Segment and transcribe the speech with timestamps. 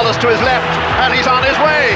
[0.00, 1.92] Wallace to his left, and he's on his way.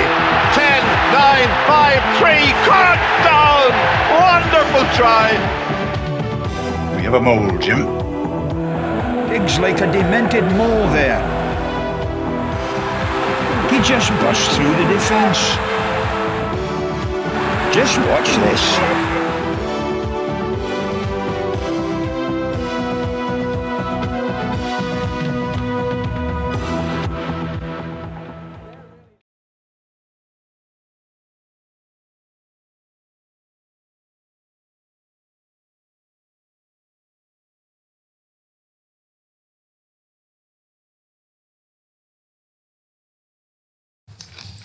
[0.52, 0.84] 10,
[1.16, 3.72] 9, 5, 3, cut down!
[4.20, 5.32] Wonderful try.
[6.96, 7.86] We have a mole, Jim.
[9.30, 11.22] Digs like a demented mole there.
[13.70, 15.40] He just burst through the defence.
[17.74, 19.03] Just watch this.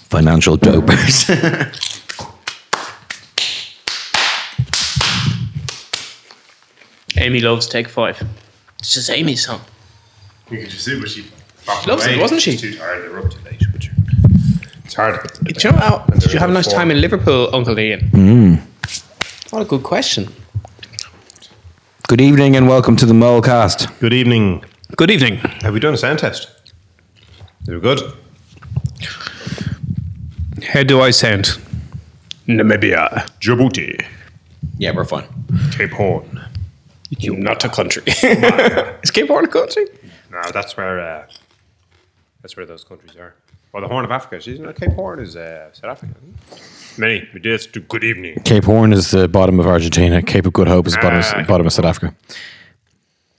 [0.10, 1.26] Financial dopers.
[7.18, 8.22] Amy loves Take Five.
[8.80, 9.62] It's just Amy's song.
[10.50, 11.24] You could just see what she.
[11.24, 12.58] She loves it, wasn't she?
[12.58, 13.04] Too tired.
[13.04, 13.62] They're up too late.
[13.72, 13.88] But
[14.86, 15.30] it's hard.
[15.30, 18.00] to Do you know how, did you have a nice time in Liverpool, Uncle Ian?
[18.12, 18.62] Mm.
[19.52, 20.28] What a good question.
[22.08, 24.00] Good evening and welcome to the Molecast.
[24.00, 24.64] Good evening.
[24.96, 25.36] Good evening.
[25.62, 26.50] Have we done a sound test?
[27.66, 28.00] They were good.
[30.64, 31.58] How do I sound?
[32.48, 33.30] Namibia.
[33.40, 34.04] Djibouti,
[34.78, 35.26] Yeah, we're fine.
[35.72, 36.42] Cape Horn.
[37.10, 38.04] You not a country.
[39.04, 39.86] Is Cape Horn a country?
[40.32, 41.00] No, that's where.
[41.00, 41.26] Uh,
[42.42, 43.34] that's where those countries are.
[43.74, 44.38] Well, the Horn of Africa.
[44.38, 44.76] Isn't it?
[44.76, 46.14] Cape Horn is uh, South Africa.
[46.22, 46.98] Isn't?
[47.00, 47.28] Many.
[47.34, 48.36] We did do good evening.
[48.46, 50.22] Cape Horn is the bottom of Argentina.
[50.22, 51.40] Cape of Good Hope is the bottom, Ah.
[51.42, 52.16] of, bottom of South Africa.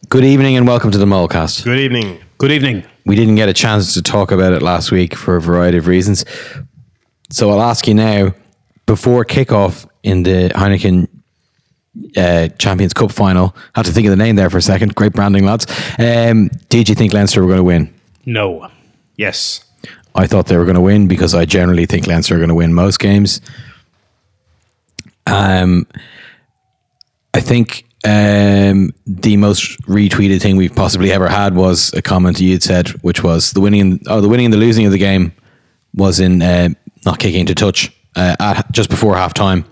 [0.09, 1.65] Good evening and welcome to the Molecast.
[1.65, 2.21] Good evening.
[2.39, 2.85] Good evening.
[3.07, 5.87] We didn't get a chance to talk about it last week for a variety of
[5.87, 6.25] reasons.
[7.31, 8.34] So I'll ask you now,
[8.86, 11.09] before kickoff in the Heineken
[12.17, 14.95] uh, Champions Cup final, had to think of the name there for a second.
[14.95, 15.67] Great branding, lads.
[15.98, 17.95] Um, did you think Leinster were going to win?
[18.27, 18.69] No.
[19.17, 19.64] Yes.
[20.14, 22.55] I thought they were going to win because I generally think Leinster are going to
[22.55, 23.41] win most games.
[25.27, 25.86] Um,
[27.33, 32.62] I think um, the most retweeted thing we've possibly ever had was a comment you'd
[32.62, 35.33] said, which was the winning, and, oh, the winning and the losing of the game
[35.95, 36.70] was in uh,
[37.05, 39.64] not kicking to touch uh, at just before half time.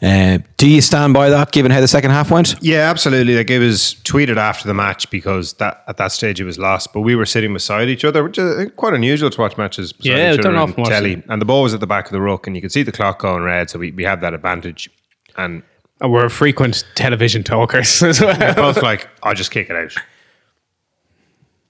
[0.00, 2.56] Uh, do you stand by that, given how the second half went?
[2.60, 3.36] Yeah, absolutely.
[3.36, 6.92] Like it was tweeted after the match because that at that stage it was lost,
[6.92, 9.92] but we were sitting beside each other, which is quite unusual to watch matches.
[9.92, 11.24] Beside Yeah, each don't other often telly, them.
[11.28, 12.90] and the ball was at the back of the ruck, and you could see the
[12.90, 14.90] clock going red, so we, we had that advantage.
[15.36, 15.62] And
[16.00, 18.54] And we're frequent television talkers as well.
[18.56, 19.94] both like, I'll just kick it out.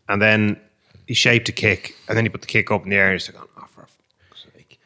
[0.09, 0.59] And then
[1.07, 3.21] he shaped a kick, and then he put the kick up in the air, and
[3.21, 3.83] he's like, oh, for
[4.31, 4.79] fuck's sake.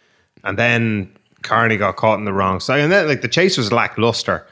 [0.47, 2.81] And then Kearney got caught in the wrong side.
[2.81, 4.47] And then, like, the chase was lackluster.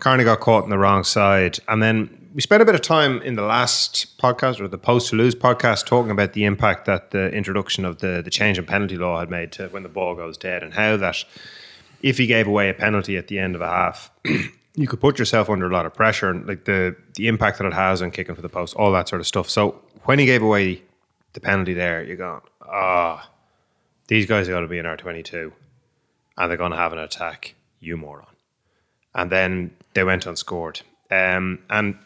[0.00, 1.58] Kearney got caught in the wrong side.
[1.68, 5.10] And then we spent a bit of time in the last podcast or the post
[5.10, 8.66] to lose podcast talking about the impact that the introduction of the, the change in
[8.66, 11.24] penalty law had made to when the ball goes dead and how that
[12.02, 14.10] if he gave away a penalty at the end of a half,
[14.74, 17.66] you could put yourself under a lot of pressure and like the the impact that
[17.66, 19.48] it has on kicking for the post, all that sort of stuff.
[19.48, 20.82] So when he gave away
[21.34, 23.30] the penalty there, you're going, ah,
[24.08, 25.52] these guys are going to be in our 22
[26.36, 28.26] and they're going to have an attack, you moron.
[29.14, 30.80] And then they went unscored.
[31.10, 31.96] Um, and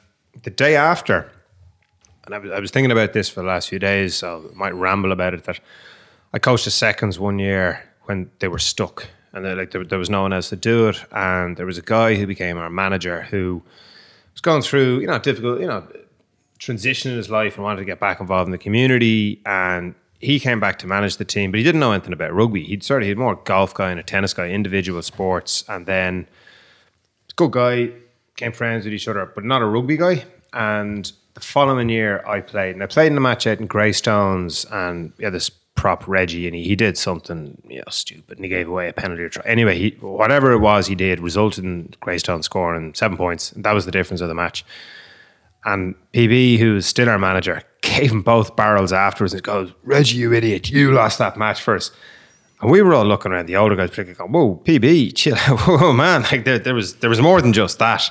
[0.42, 1.30] the day after,
[2.24, 4.74] and I was, was thinking about this for the last few days, so I might
[4.74, 5.60] ramble about it, that
[6.32, 10.10] I coached the seconds one year when they were stuck and like there, there was
[10.10, 11.04] no one else to do it.
[11.12, 13.62] And there was a guy who became our manager who
[14.32, 15.86] was going through, you know, difficult, you know,
[16.58, 19.40] transition in his life and wanted to get back involved in the community.
[19.46, 22.64] And he came back to manage the team, but he didn't know anything about rugby.
[22.64, 25.86] He'd sort of he had more golf guy and a tennis guy, individual sports, and
[25.86, 26.26] then
[27.36, 27.90] good guy,
[28.34, 30.24] became friends with each other, but not a rugby guy.
[30.52, 34.64] And the following year, I played, and I played in a match out in Greystones,
[34.72, 38.48] and yeah, this prop Reggie, and he, he did something you know stupid, and he
[38.48, 39.44] gave away a penalty or try.
[39.46, 43.50] Anyway, he, whatever it was he did resulted in Greystone scoring seven points.
[43.56, 44.64] That was the difference of the match.
[45.64, 50.18] And PB, who is still our manager, gave him both barrels afterwards and goes, Reggie,
[50.18, 51.92] you idiot, you lost that match first.
[52.60, 55.60] And we were all looking around, the older guys particularly going, Whoa, PB, chill out.
[55.60, 56.22] Whoa, man.
[56.22, 58.10] Like there, there was there was more than just that.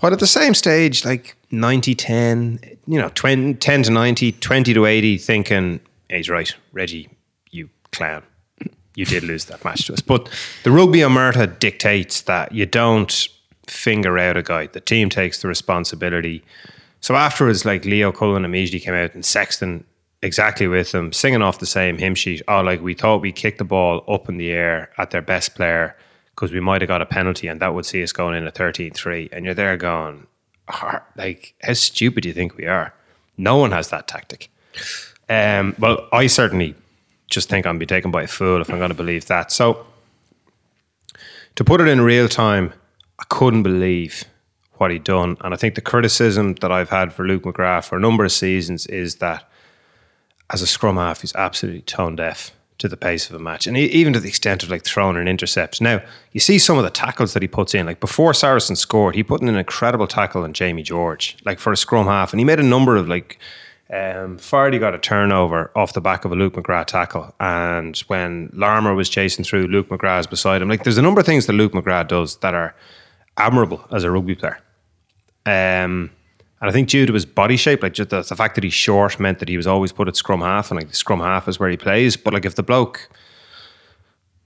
[0.00, 4.74] But at the same stage, like 90 10, you know, 20, 10 to 90, 20
[4.74, 7.10] to 80, thinking, he's right, Reggie,
[7.50, 8.22] you clown.
[8.94, 10.00] You did lose that match to us.
[10.00, 10.28] But
[10.62, 13.28] the rugby omerta dictates that you don't
[13.70, 14.66] finger out a guy.
[14.66, 16.42] The team takes the responsibility.
[17.00, 19.84] So afterwards, like Leo Cullen immediately came out and Sexton
[20.22, 22.42] exactly with them, singing off the same hymn sheet.
[22.46, 25.54] Oh, like we thought we kicked the ball up in the air at their best
[25.54, 25.96] player
[26.34, 28.52] because we might have got a penalty and that would see us going in a
[28.52, 29.30] 13-3.
[29.32, 30.26] And you're there going,
[30.68, 32.92] "Ah, like, how stupid do you think we are?
[33.36, 34.50] No one has that tactic.
[35.28, 36.74] Um, well, I certainly
[37.30, 39.52] just think I'm be taken by a fool if I'm going to believe that.
[39.52, 39.86] So
[41.54, 42.72] to put it in real time,
[43.20, 44.24] I couldn't believe
[44.78, 45.36] what he'd done.
[45.42, 48.32] And I think the criticism that I've had for Luke McGrath for a number of
[48.32, 49.44] seasons is that
[50.48, 53.76] as a scrum half, he's absolutely tone deaf to the pace of a match, and
[53.76, 55.82] even to the extent of like throwing an intercept.
[55.82, 56.02] Now
[56.32, 57.84] you see some of the tackles that he puts in.
[57.84, 61.72] Like before Saracen scored, he put in an incredible tackle on Jamie George, like for
[61.72, 63.38] a scrum half, and he made a number of like.
[63.92, 68.48] Um, Fardy got a turnover off the back of a Luke McGrath tackle, and when
[68.54, 70.68] Larmour was chasing through, Luke McGrath's beside him.
[70.68, 72.72] Like, there's a number of things that Luke McGrath does that are
[73.40, 74.58] admirable as a rugby player.
[75.46, 76.10] Um,
[76.60, 78.74] and I think due to his body shape, like just the, the fact that he's
[78.74, 81.48] short meant that he was always put at scrum half, and like the scrum half
[81.48, 82.16] is where he plays.
[82.16, 83.08] But like if the bloke,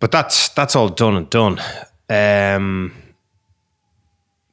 [0.00, 1.60] but that's that's all done and done.
[2.08, 2.94] Um,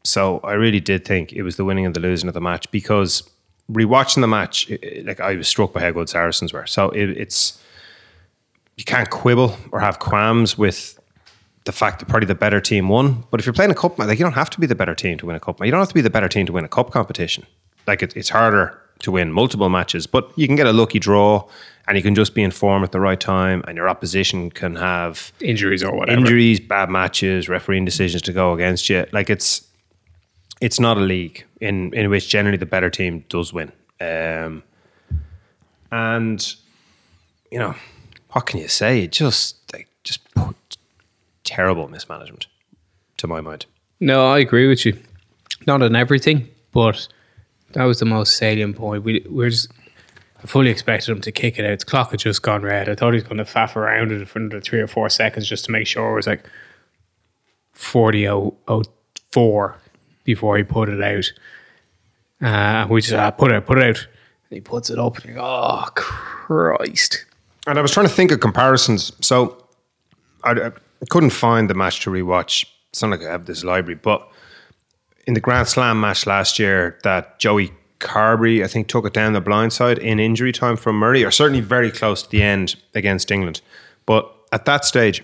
[0.03, 2.69] so I really did think it was the winning and the losing of the match
[2.71, 3.29] because
[3.71, 6.65] rewatching the match, it- it- like I was struck by how good Saracens were.
[6.65, 7.61] So it, it's
[8.77, 10.99] you can't quibble or have qualms with
[11.65, 13.23] the fact that probably the better team won.
[13.29, 14.95] But if you're playing a cup, match, like you don't have to be the better
[14.95, 15.59] team to win a cup.
[15.59, 15.65] match.
[15.67, 17.45] You don't have to be the better team to win a cup competition.
[17.87, 21.47] Like it, it's harder to win multiple matches, but you can get a lucky draw,
[21.87, 24.75] and you can just be in form at the right time, and your opposition can
[24.75, 26.19] have Injuries or whatever.
[26.19, 29.05] injuries, bad matches, refereeing decisions to go against you.
[29.11, 29.67] Like it's
[30.61, 33.71] it's not a league in in which generally the better team does win.
[33.99, 34.63] Um,
[35.91, 36.55] and
[37.51, 37.75] you know
[38.31, 39.01] what can you say?
[39.03, 40.21] It just like just
[41.43, 42.47] terrible mismanagement
[43.17, 43.65] to my mind.
[43.99, 44.97] No, I agree with you.
[45.67, 47.07] Not on everything, but
[47.73, 49.03] that was the most salient point.
[49.03, 49.71] We we're just
[50.43, 51.79] I fully expected him to kick it out.
[51.79, 52.89] The clock had just gone red.
[52.89, 55.47] I thought he was going to faff around it for another three or four seconds
[55.47, 56.45] just to make sure it was like
[57.75, 59.75] 40.04
[60.23, 61.31] before he put it out.
[62.41, 64.07] Uh, we just uh, put it, put it out.
[64.49, 67.25] And he puts it up, and go, "Oh Christ!"
[67.67, 69.11] And I was trying to think of comparisons.
[69.21, 69.63] So
[70.43, 72.65] I, I couldn't find the match to rewatch.
[72.89, 74.29] It's not like I have this library, but
[75.25, 79.33] in the Grand Slam match last year, that Joey Carbery, I think, took it down
[79.33, 82.75] the blind side in injury time from Murray, or certainly very close to the end
[82.95, 83.61] against England.
[84.05, 85.23] But at that stage,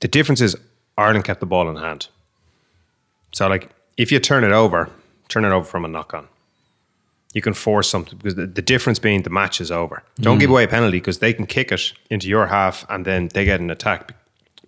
[0.00, 0.56] the difference is
[0.96, 2.08] Ireland kept the ball in hand.
[3.32, 4.90] So, like, if you turn it over,
[5.28, 6.28] turn it over from a knock on.
[7.32, 10.04] You can force something because the, the difference being the match is over.
[10.20, 10.40] Don't mm.
[10.40, 13.44] give away a penalty because they can kick it into your half and then they
[13.44, 14.14] get an attack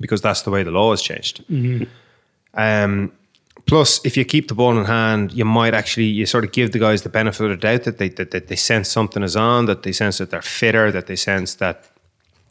[0.00, 1.44] because that's the way the law has changed.
[2.54, 3.12] Um,
[3.66, 6.72] plus, if you keep the ball in hand, you might actually you sort of give
[6.72, 9.37] the guys the benefit of the doubt that they that, that they sense something is
[9.37, 11.90] on, that they sense that they're fitter, that they sense that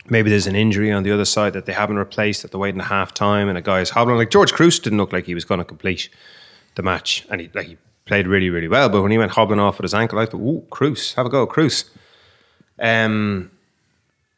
[0.09, 2.79] maybe there's an injury on the other side that they haven't replaced, that they're waiting
[2.79, 4.17] a half time and a guy's hobbling.
[4.17, 6.09] Like George Kruis didn't look like he was going to complete
[6.75, 8.89] the match, and he like he played really really well.
[8.89, 11.29] But when he went hobbling off with his ankle, I thought, "Ooh, Kruis, have a
[11.29, 11.89] go, Kruis."
[12.79, 13.51] Um,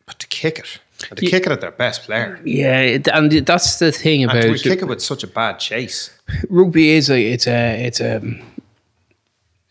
[0.05, 3.79] but to kick it, and to kick it at their best player, Yeah, and that's
[3.79, 6.11] the thing about and to kick it with such a bad chase.
[6.49, 8.21] rugby is a it's a it's a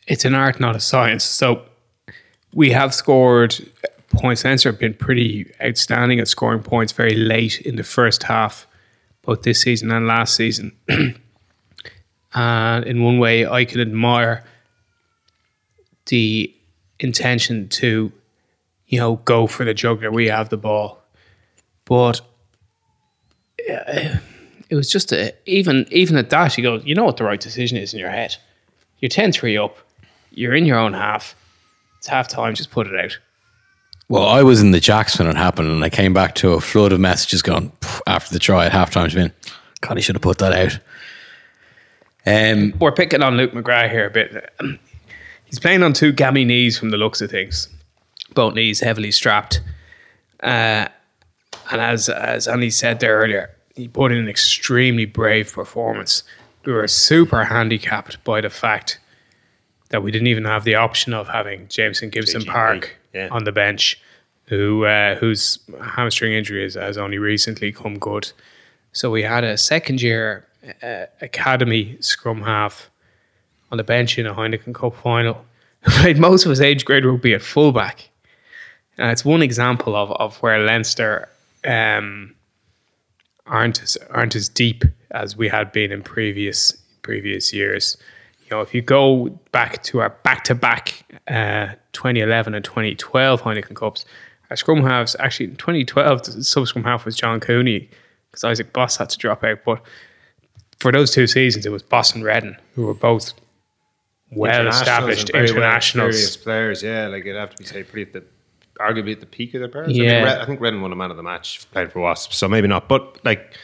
[0.06, 1.25] it's an art, not a science.
[1.25, 1.62] So
[2.55, 3.56] we have scored
[4.08, 4.44] points.
[4.44, 8.67] Leinster have been pretty outstanding at scoring points very late in the first half,
[9.23, 10.73] both this season and last season.
[12.34, 14.44] and in one way, I can admire
[16.06, 16.55] the
[17.00, 18.12] intention to,
[18.87, 20.11] you know, go for the juggler.
[20.12, 21.02] We have the ball,
[21.87, 22.21] but
[23.66, 27.40] it was just a, even even at that, you go, you know what the right
[27.40, 28.37] decision is in your head.
[28.99, 29.78] You're 10 3 up,
[30.31, 31.35] you're in your own half,
[31.99, 33.19] it's half time, just put it out.
[34.09, 36.61] Well, I was in the Jacks when it happened, and I came back to a
[36.61, 37.73] flood of messages going
[38.07, 39.33] after the try at halftime's been.
[39.81, 40.78] God, he should have put that out.
[42.25, 44.50] Um, We're picking on Luke McGrath here a bit.
[45.45, 47.69] He's playing on two gammy knees from the looks of things,
[48.35, 49.61] both knees heavily strapped.
[50.40, 50.87] Uh,
[51.70, 56.23] and as as Andy said there earlier, he put in an extremely brave performance.
[56.64, 58.99] We were super handicapped by the fact
[59.90, 63.28] that we didn't even have the option of having Jamison Gibson Park yeah.
[63.30, 64.00] on the bench,
[64.46, 68.32] who uh, whose hamstring injury has, has only recently come good.
[68.92, 70.46] So we had a second year
[70.82, 72.90] uh, academy scrum half
[73.70, 75.44] on the bench in a Heineken Cup final
[75.82, 78.11] who played most of his age grade rugby at fullback.
[78.99, 81.28] And it's one example of, of where Leinster
[81.66, 82.35] um,
[83.46, 87.96] aren't as, aren't as deep as we had been in previous previous years.
[88.44, 93.75] You know, if you go back to our back to back 2011 and 2012 Heineken
[93.75, 94.04] Cups,
[94.50, 97.88] our scrum halves actually in 2012 the sub scrum half was John Cooney
[98.30, 99.61] because Isaac Boss had to drop out.
[99.64, 99.82] But
[100.78, 103.32] for those two seasons, it was Boss and Reddan who were both
[104.30, 106.37] well established and very well internationals.
[106.37, 106.82] players.
[106.82, 108.25] Yeah, like it'd have to be say pretty the
[108.80, 109.88] arguably at the peak of their powers.
[109.88, 110.14] I, Yeah.
[110.16, 112.49] mean, Red, I think Reddan won a man of the match playing for Wasps, so
[112.49, 112.88] maybe not.
[112.88, 113.54] But like,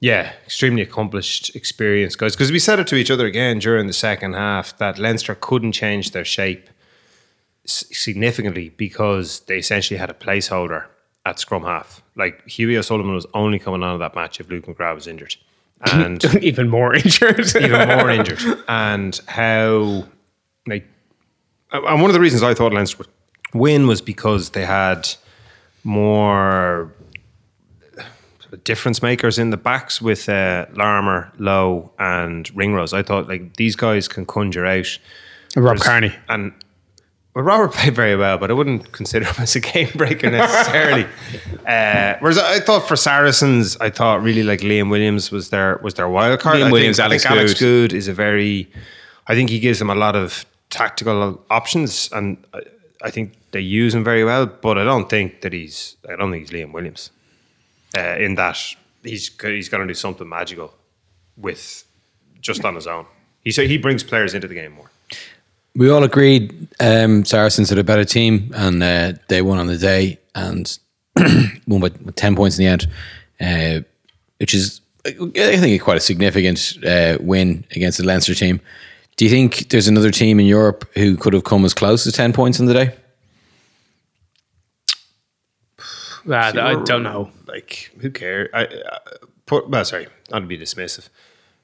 [0.00, 2.34] yeah, extremely accomplished, experienced guys.
[2.36, 5.72] Because we said it to each other again during the second half that Leinster couldn't
[5.72, 6.68] change their shape
[7.64, 10.86] significantly because they essentially had a placeholder
[11.26, 12.02] at scrum half.
[12.16, 15.36] Like Hughie O'Sullivan was only coming on that match if Luke McGrath was injured,
[15.92, 17.44] and even more injured.
[17.60, 18.40] even more injured.
[18.68, 20.06] And how,
[20.66, 20.86] like,
[21.72, 23.08] and one of the reasons I thought Leinster would
[23.54, 25.08] win was because they had
[25.84, 26.92] more
[28.64, 32.92] difference makers in the backs with uh, Larmour, Lowe, and Ringrose.
[32.92, 34.98] I thought like these guys can conjure out.
[35.56, 36.14] Rob Kearney.
[36.28, 36.52] And
[37.34, 41.04] well, Robert played very well, but I wouldn't consider him as a game breaker necessarily.
[41.66, 45.94] uh, whereas I thought for Saracens, I thought really like Liam Williams was their was
[45.94, 46.56] their wild card.
[46.56, 47.90] Liam I Williams, think, Alex I think Alex Goode.
[47.90, 48.70] Goode is a very.
[49.26, 52.60] I think he gives them a lot of tactical options, and I,
[53.02, 54.46] I think they use him very well.
[54.46, 55.96] But I don't think that he's.
[56.08, 57.10] I don't think he's Liam Williams.
[57.96, 58.58] Uh, in that
[59.02, 60.74] he's he's going to do something magical
[61.36, 61.84] with
[62.40, 63.06] just on his own.
[63.42, 64.90] He so he brings players into the game more.
[65.74, 69.78] We all agreed um, Saracens are a better team, and uh, they won on the
[69.78, 70.78] day and
[71.66, 72.88] won with ten points in the end,
[73.40, 73.84] uh,
[74.38, 78.60] which is I think quite a significant uh, win against the Leinster team.
[79.16, 82.12] Do you think there's another team in Europe who could have come as close as
[82.12, 82.94] ten points in the day?
[86.28, 87.30] Uh, I don't know.
[87.46, 88.50] Like, who cares?
[88.52, 88.98] I, I
[89.46, 91.08] put, well, sorry, not to be dismissive.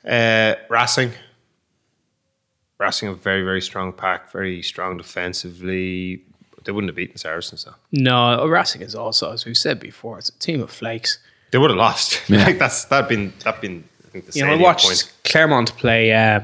[0.06, 1.12] Uh, Racing.
[2.78, 6.22] Racing a very, very strong pack, very strong defensively.
[6.64, 7.74] They wouldn't have beaten Saracens, though.
[7.92, 11.18] No, Racing is also, as we've said before, it's a team of flakes.
[11.50, 12.20] They would have lost.
[12.28, 12.44] Yeah.
[12.46, 13.84] like, that's that been that been.
[14.06, 15.12] I think the You know, I watched point.
[15.24, 16.40] Clermont play uh,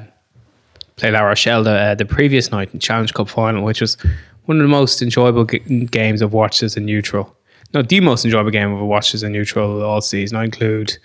[0.97, 3.97] play La Rochelle the, uh, the previous night in Challenge Cup final, which was
[4.45, 7.35] one of the most enjoyable g- games I've watched as a neutral.
[7.73, 10.37] No, the most enjoyable game I've watched as a neutral all season.
[10.37, 10.99] I include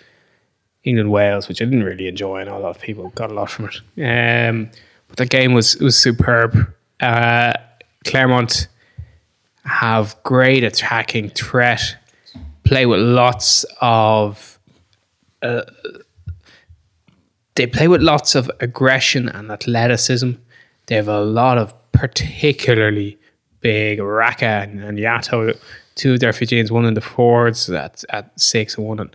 [0.83, 3.51] England Wales, which I didn't really enjoy, and a lot of people got a lot
[3.51, 4.49] from it.
[4.49, 4.71] Um,
[5.07, 6.73] but that game was was superb.
[6.99, 7.53] Uh,
[8.05, 8.67] Clermont
[9.65, 11.97] have great attacking threat,
[12.63, 14.59] play with lots of
[17.55, 20.31] they play with lots of aggression and athleticism.
[20.87, 23.17] They have a lot of particularly
[23.61, 25.57] big Raka and, and Yato,
[25.95, 29.09] two of their Fijians, one in the forwards at, at six and one in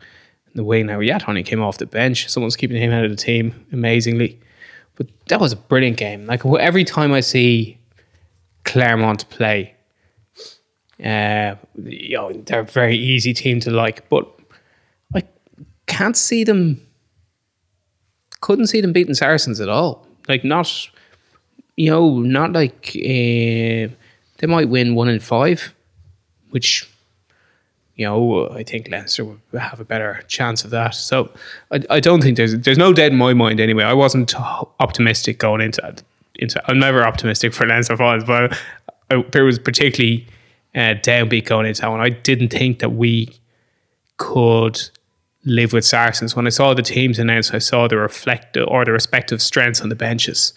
[0.55, 2.29] the way Now, Yato only came off the bench.
[2.29, 4.41] Someone's keeping him out of the team amazingly.
[4.97, 6.27] But that was a brilliant game.
[6.27, 7.79] Like every time I see
[8.65, 9.75] Clermont play,
[11.03, 14.29] uh, you know, they're a very easy team to like, but
[15.15, 15.23] I
[15.87, 16.87] can't see them
[18.41, 20.07] couldn't see them beating Saracens at all.
[20.29, 20.89] Like not,
[21.77, 23.93] you know, not like uh,
[24.39, 25.75] they might win one in five,
[26.51, 26.89] which
[27.97, 30.95] you know I think Leinster would have a better chance of that.
[30.95, 31.31] So
[31.71, 33.85] I, I don't think there's there's no doubt in my mind anyway.
[33.85, 34.35] I wasn't
[34.81, 35.95] optimistic going into.
[36.37, 38.59] Into I'm never optimistic for Leinster fans, but
[39.11, 40.27] I, there was particularly
[40.75, 42.01] uh, downbeat going into that one.
[42.01, 43.29] I didn't think that we
[44.17, 44.81] could
[45.45, 46.37] live with Saracens.
[46.37, 49.89] When I saw the teams announced, I saw the reflect or the respective strengths on
[49.89, 50.53] the benches.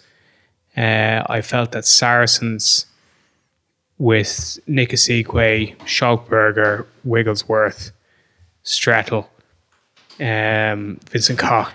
[0.76, 2.86] Uh, I felt that Saracens
[3.98, 7.92] with Nick Isiekwe, Schalkberger, Wigglesworth,
[8.62, 9.30] Strettle,
[10.20, 11.72] um, Vincent Koch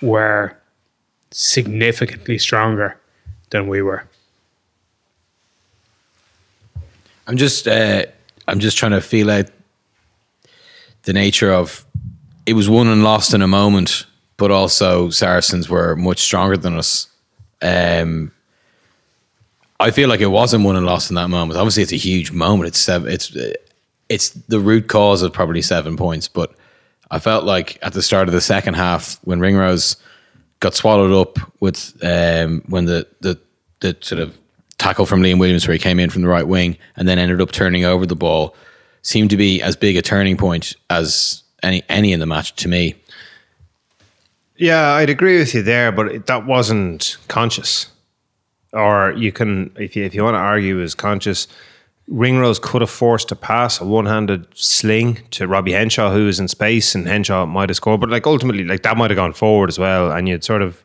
[0.00, 0.56] were
[1.30, 2.98] significantly stronger
[3.50, 4.04] than we were.
[7.26, 8.04] I'm just uh,
[8.46, 9.46] I'm just trying to feel out
[11.02, 11.84] the nature of
[12.46, 16.76] it was won and lost in a moment, but also Saracens were much stronger than
[16.76, 17.08] us.
[17.62, 18.32] Um,
[19.78, 21.58] I feel like it wasn't won and lost in that moment.
[21.58, 22.68] Obviously, it's a huge moment.
[22.68, 23.10] It's seven.
[23.10, 23.36] It's
[24.08, 26.28] it's the root cause of probably seven points.
[26.28, 26.54] But
[27.10, 29.96] I felt like at the start of the second half, when Ringrose
[30.60, 33.38] got swallowed up with um, when the the
[33.80, 34.38] the sort of
[34.78, 37.40] tackle from Liam Williams, where he came in from the right wing and then ended
[37.40, 38.54] up turning over the ball,
[39.02, 42.68] seemed to be as big a turning point as any any in the match to
[42.68, 42.94] me.
[44.56, 47.88] Yeah, I'd agree with you there, but that wasn't conscious.
[48.76, 51.48] Or you can, if you if you want to argue, is conscious.
[52.08, 56.46] Ringrose could have forced a pass, a one-handed sling to Robbie Henshaw, who was in
[56.46, 58.00] space, and Henshaw might have scored.
[58.00, 60.84] But like ultimately, like that might have gone forward as well, and you'd sort of.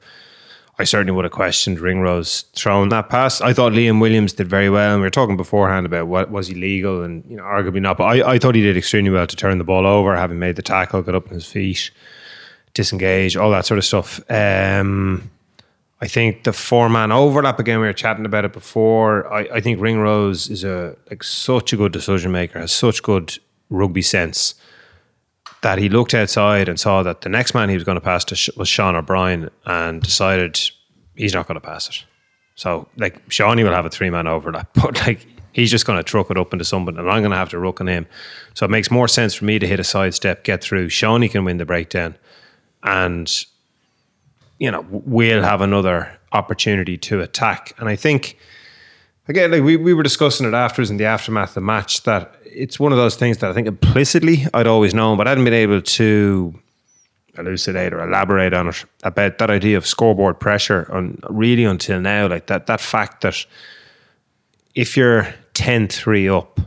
[0.79, 3.39] I certainly would have questioned Ringrose throwing that pass.
[3.39, 6.47] I thought Liam Williams did very well, and we were talking beforehand about what was
[6.47, 7.97] he legal, and you know, arguably not.
[7.97, 10.55] But I, I thought he did extremely well to turn the ball over, having made
[10.55, 11.91] the tackle, got up on his feet
[12.73, 14.19] disengage, all that sort of stuff.
[14.29, 15.29] Um,
[16.01, 17.79] I think the four man overlap again.
[17.79, 19.31] We were chatting about it before.
[19.31, 23.37] I, I think Ringrose is a like such a good decision maker, has such good
[23.69, 24.55] rugby sense
[25.61, 28.25] that he looked outside and saw that the next man he was going to pass
[28.25, 30.59] to was Sean O'Brien and decided
[31.15, 32.03] he's not going to pass it.
[32.55, 36.03] So like Shawnee will have a three man overlap, but like he's just going to
[36.03, 38.07] truck it up into somebody, and I'm going to have to ruck on him.
[38.55, 40.89] So it makes more sense for me to hit a sidestep, get through.
[40.89, 42.15] Shawnee can win the breakdown,
[42.81, 43.31] and
[44.61, 47.73] you know we'll have another opportunity to attack.
[47.79, 48.37] And I think
[49.27, 52.35] again, like we, we were discussing it afterwards in the aftermath of the match, that
[52.45, 55.45] it's one of those things that I think implicitly I'd always known, but I hadn't
[55.45, 56.53] been able to
[57.39, 62.27] elucidate or elaborate on it about that idea of scoreboard pressure on really until now.
[62.27, 63.43] Like that that fact that
[64.75, 65.23] if you're
[65.55, 66.59] 10-3 up,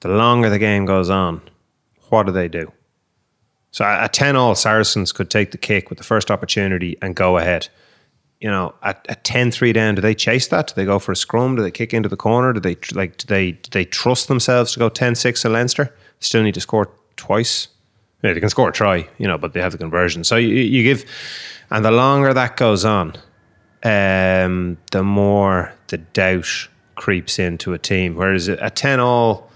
[0.00, 1.42] the longer the game goes on,
[2.10, 2.70] what do they do?
[3.72, 7.38] So at 10 all, Saracens could take the kick with the first opportunity and go
[7.38, 7.68] ahead.
[8.40, 10.68] You know, at, at 10-3 down, do they chase that?
[10.68, 11.56] Do they go for a scrum?
[11.56, 12.52] Do they kick into the corner?
[12.52, 15.94] Do they like do they do they trust themselves to go 10-6 to Leinster?
[16.20, 17.68] Still need to score twice.
[18.22, 20.22] Yeah, they can score a try, you know, but they have the conversion.
[20.22, 21.04] So you, you give,
[21.70, 23.16] and the longer that goes on,
[23.82, 28.14] um, the more the doubt creeps into a team.
[28.14, 29.50] Whereas at 10 all,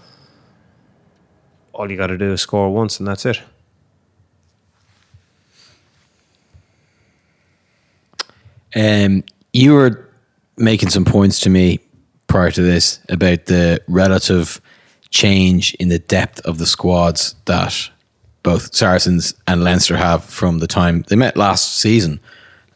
[1.71, 3.41] all you got to do is score once and that's it.
[8.75, 10.09] Um, you were
[10.57, 11.79] making some points to me
[12.27, 14.61] prior to this about the relative
[15.09, 17.89] change in the depth of the squads that
[18.43, 22.19] both Saracens and Leinster have from the time they met last season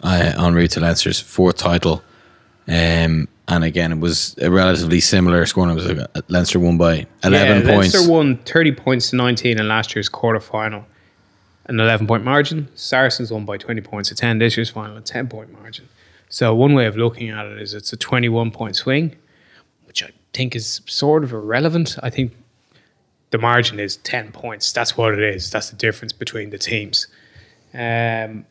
[0.03, 2.03] uh, en route to Leinster's fourth title.
[2.67, 5.71] Um, and again, it was a relatively similar scoring.
[5.71, 7.93] It was uh, Leinster won by 11 yeah, points.
[7.93, 10.85] Leinster won 30 points to 19 in last year's quarter final,
[11.65, 12.67] an 11 point margin.
[12.75, 15.87] Saracens won by 20 points to 10 this year's final, a 10 point margin.
[16.29, 19.15] So, one way of looking at it is it's a 21 point swing,
[19.85, 21.97] which I think is sort of irrelevant.
[22.01, 22.33] I think
[23.31, 24.71] the margin is 10 points.
[24.71, 25.49] That's what it is.
[25.49, 27.07] That's the difference between the teams.
[27.73, 28.45] Um,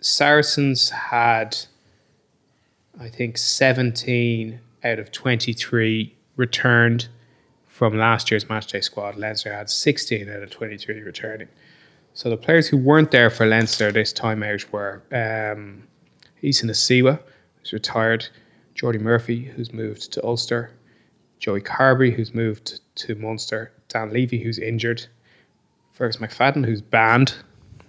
[0.00, 1.56] Saracens had,
[2.98, 7.08] I think, 17 out of 23 returned
[7.68, 9.16] from last year's matchday squad.
[9.16, 11.48] Leinster had 16 out of 23 returning.
[12.12, 15.84] So the players who weren't there for Leinster this time out were um,
[16.42, 17.20] Isa Nacewa,
[17.58, 18.28] who's retired,
[18.74, 20.72] Jordi Murphy, who's moved to Ulster,
[21.38, 25.06] Joey Carbery, who's moved to Munster, Dan Leavy, who's injured,
[25.92, 27.34] Fergus McFadden, who's banned,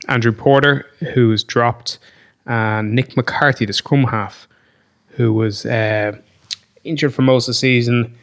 [0.08, 2.00] Andrew Porter, who's dropped,
[2.46, 4.48] and Nick McCarthy, the scrum half,
[5.08, 6.18] who was uh,
[6.84, 8.18] injured for most of the season,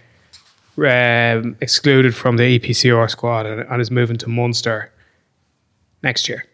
[0.78, 4.92] um, excluded from the EPCR squad, and, and is moving to Munster
[6.02, 6.44] next year.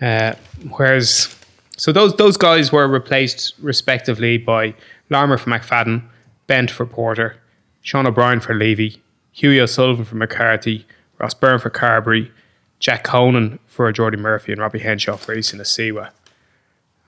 [0.00, 0.34] Uh,
[0.76, 1.36] whereas,
[1.76, 4.74] so those those guys were replaced respectively by
[5.10, 6.02] Larmour for McFadden,
[6.46, 7.36] Bent for Porter,
[7.82, 9.00] Sean O'Brien for Leavy,
[9.32, 10.86] Hughie O'Sullivan for McCarthy,
[11.18, 12.30] Ross Byrne for Carbery,
[12.78, 16.10] Jack Conan for Jordi Murphy, and Robbie Henshaw for Isa Nacewa.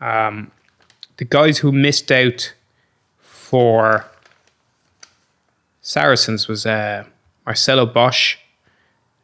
[0.01, 0.51] Um,
[1.17, 2.53] the guys who missed out
[3.19, 4.05] for
[5.81, 7.05] Saracens was uh,
[7.47, 8.37] Marcelo Bosch,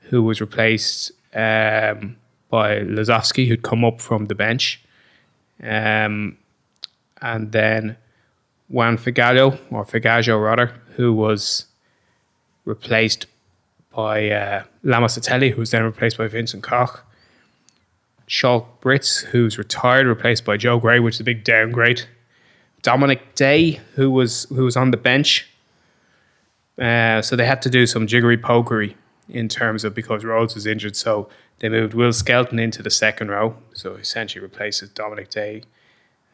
[0.02, 2.16] who was replaced um,
[2.50, 4.82] by Lozowski, who'd come up from the bench.
[5.62, 6.38] Um,
[7.20, 7.96] and then
[8.68, 11.66] Juan Figallo, or Figaggio rather, who was
[12.64, 13.26] replaced
[13.94, 17.04] by uh, Lamositele, who was then replaced by Vincent Koch.
[18.26, 22.02] Schalk Brits, who's retired, replaced by Joe Gray, which is a big downgrade.
[22.82, 25.48] Dominic Day, who was who was on the bench.
[26.78, 28.94] Uh, so they had to do some jiggery pokery
[29.28, 30.96] in terms of because Rhodes was injured.
[30.96, 33.56] So they moved Will Skelton into the second row.
[33.74, 35.62] So essentially replaces Dominic Day.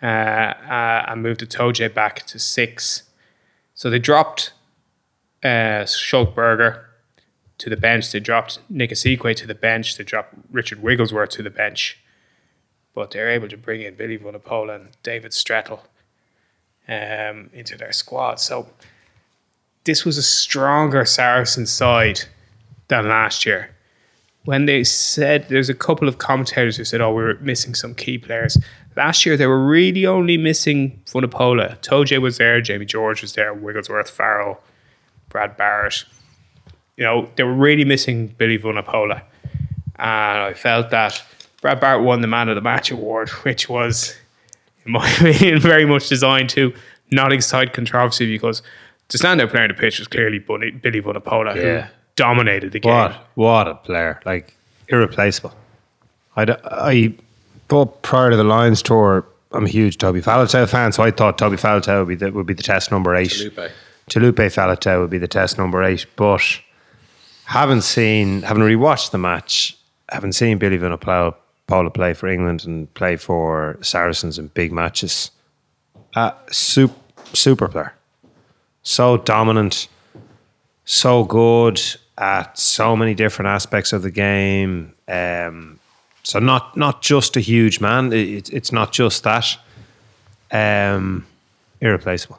[0.03, 3.05] Uh, uh, and moved Itoje back to six.
[3.75, 4.53] So they dropped
[5.43, 6.91] uh, Schalk Burger
[7.57, 8.13] to the bench.
[8.13, 9.97] They dropped Nick Isiekwe to the bench.
[9.97, 11.99] They dropped Richard Wigglesworth to the bench.
[12.95, 15.85] But they're able to bring in Billy Vunipola and David Strettle
[16.87, 18.41] um, into their squad.
[18.41, 18.69] So
[19.85, 22.23] this was a stronger Saracen side
[22.89, 23.71] than last year.
[24.45, 27.95] When they said, there's a couple of commentators who said, oh, we we're missing some
[27.95, 28.59] key players.
[28.95, 31.81] Last year, they were really only missing Vunipola.
[31.81, 34.61] Toje was there, Jamie George was there, Wigglesworth, Farrell,
[35.31, 36.05] Brad Barritt.
[36.97, 39.23] You know, they were really missing Billy Vunipola.
[39.97, 41.23] And I felt that
[41.63, 44.15] Brad Barritt won the Man of the Match award, which was,
[44.85, 46.75] in my opinion, very much designed to
[47.11, 48.63] not excite controversy because
[49.09, 51.83] the standout player on the pitch was clearly Billy Vunipola, Yeah.
[51.87, 52.93] who dominated the game.
[52.93, 54.21] What what a player!
[54.25, 54.57] Like
[54.89, 55.55] irreplaceable.
[56.37, 57.15] I I
[57.69, 61.39] thought prior to the Lions tour, I'm a huge Toby Faletau fan, so I thought
[61.39, 63.31] Toby Faletau would be the, would be the test number eight.
[63.31, 63.71] Taulupe.
[64.11, 66.61] Taulupe Faletau would be the test number eight, but
[67.47, 69.77] haven't seen, haven't really watched the match.
[70.11, 71.35] Haven't seen Billy Vunipola
[71.67, 75.31] Paula play for England and play for Saracens in big matches.
[76.15, 76.95] Uh, super,
[77.33, 77.95] super player,
[78.83, 79.89] so dominant,
[80.85, 81.81] so good
[82.17, 84.93] at so many different aspects of the game.
[85.09, 85.79] Um,
[86.23, 88.13] so not not just a huge man.
[88.13, 89.57] It, it's not just that.
[90.53, 91.27] Um,
[91.81, 92.39] irreplaceable.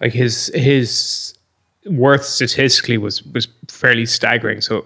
[0.00, 1.34] like his his
[1.86, 4.60] worth statistically was was fairly staggering.
[4.60, 4.84] So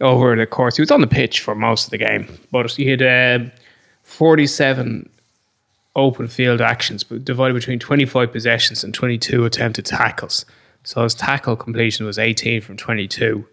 [0.00, 2.88] over the course, he was on the pitch for most of the game, but he
[2.88, 3.52] had um,
[4.02, 5.08] forty seven
[5.96, 10.44] open field actions, but divided between twenty five possessions and twenty two attempted tackles.
[10.88, 13.46] So his tackle completion was eighteen from twenty two,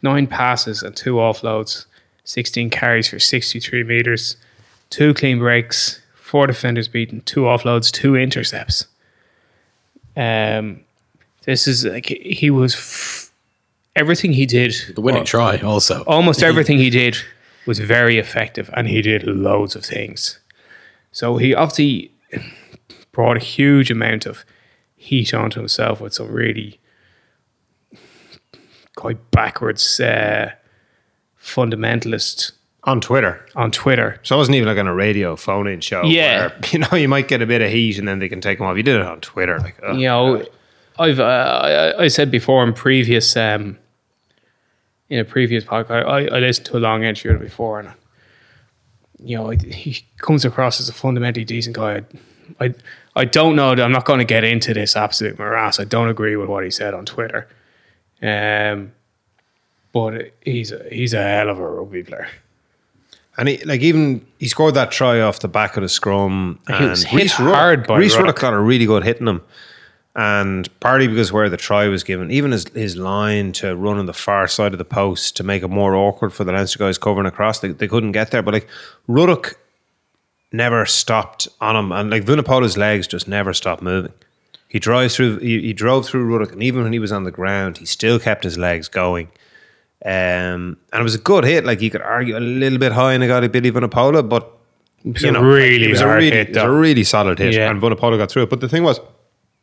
[0.00, 1.86] nine passes and two offloads,
[2.22, 4.36] sixteen carries for sixty three meters,
[4.88, 8.86] two clean breaks, four defenders beaten, two offloads, two intercepts.
[10.16, 10.82] Um,
[11.46, 13.32] this is like he was f-
[13.96, 14.72] everything he did.
[14.94, 16.04] The winning try also.
[16.04, 17.16] Almost everything he did
[17.66, 20.38] was very effective, and he did loads of things.
[21.10, 22.12] So he obviously
[23.10, 24.44] brought a huge amount of
[25.02, 26.78] heat onto himself with some really
[28.94, 30.52] quite backwards uh,
[31.40, 32.52] fundamentalist
[32.84, 33.44] On Twitter.
[33.56, 34.20] on Twitter.
[34.22, 36.04] So it wasn't even like on a radio phone in show.
[36.04, 36.46] Yeah.
[36.46, 38.58] where, you know, you might get a bit of heat and then they can take
[38.58, 38.76] them off.
[38.76, 39.58] You did it on Twitter.
[39.58, 40.44] Like, oh, you know,
[40.98, 43.78] I've uh, I, I said before in previous um,
[45.08, 47.92] in a previous podcast, I, I listened to a long interview before, and
[49.24, 52.02] you know, he comes across as a fundamentally decent guy.
[52.60, 52.74] I, I,
[53.14, 53.72] I don't know.
[53.72, 55.78] I'm not going to get into this absolute morass.
[55.78, 57.46] I don't agree with what he said on Twitter,
[58.22, 58.92] um,
[59.92, 62.28] but he's a, he's a hell of a rugby player.
[63.36, 66.58] And he, like even he scored that try off the back of the scrum.
[66.66, 68.16] He and was hit hard by Rhys.
[68.16, 69.42] Ruddock got a really good hitting him.
[70.14, 74.04] And partly because where the try was given, even his, his line to run on
[74.04, 76.98] the far side of the post to make it more awkward for the Leinster guys
[76.98, 78.42] covering across, they, they couldn't get there.
[78.42, 78.68] But like
[79.08, 79.56] Ruddock
[80.52, 84.12] never stopped on him, and like Vunipola's legs just never stopped moving.
[84.68, 85.38] He drives through.
[85.38, 88.18] He, he drove through Ruddock, and even when he was on the ground, he still
[88.18, 89.28] kept his legs going.
[90.04, 91.64] Um, and it was a good hit.
[91.64, 94.50] Like you could argue a little bit high and a guy like Billy Vunipola, but
[95.04, 97.70] was a really it was a really, hit, it was a really solid hit, Yeah.
[97.70, 98.50] and Vunipola got through it.
[98.50, 99.00] But the thing was,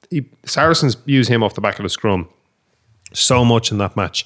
[0.10, 2.28] he, Saracens used him off the back of the scrum
[3.14, 4.26] so much in that match,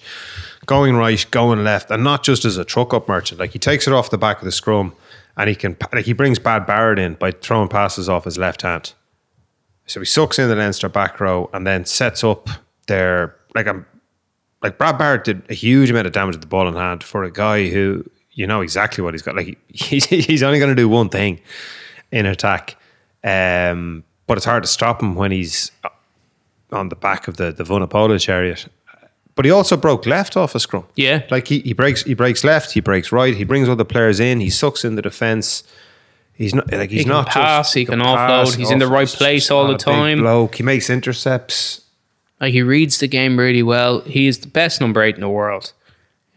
[0.66, 3.40] going right, going left, and not just as a truck up merchant.
[3.40, 4.94] Like he takes it off the back of the scrum,
[5.38, 8.62] and he can like he brings Brad Barritt in by throwing passes off his left
[8.62, 8.94] hand.
[9.86, 12.50] So he sucks in the Leinster back row and then sets up
[12.88, 13.84] their like a
[14.62, 17.24] like Brad Barritt did a huge amount of damage at the ball in hand for
[17.24, 19.36] a guy who you know exactly what he's got.
[19.36, 21.40] Like he, he's only going to do one thing
[22.12, 22.78] in attack,
[23.24, 25.72] um, but it's hard to stop him when he's
[26.72, 28.68] on the back of the the Vunipola chariot.
[29.36, 30.86] But he also broke left off a scrum.
[30.96, 31.24] Yeah.
[31.32, 34.40] like he, he breaks he breaks left, he breaks right, he brings other players in,
[34.40, 35.64] he sucks in the defense.
[36.34, 38.88] He's not like he's He can not pass, just, he can offload, he's in the
[38.88, 40.20] right place all the time.
[40.20, 40.56] Bloke.
[40.56, 41.82] He makes intercepts.
[42.42, 44.02] Like he reads the game really well.
[44.02, 45.74] He is the best number eight in the world,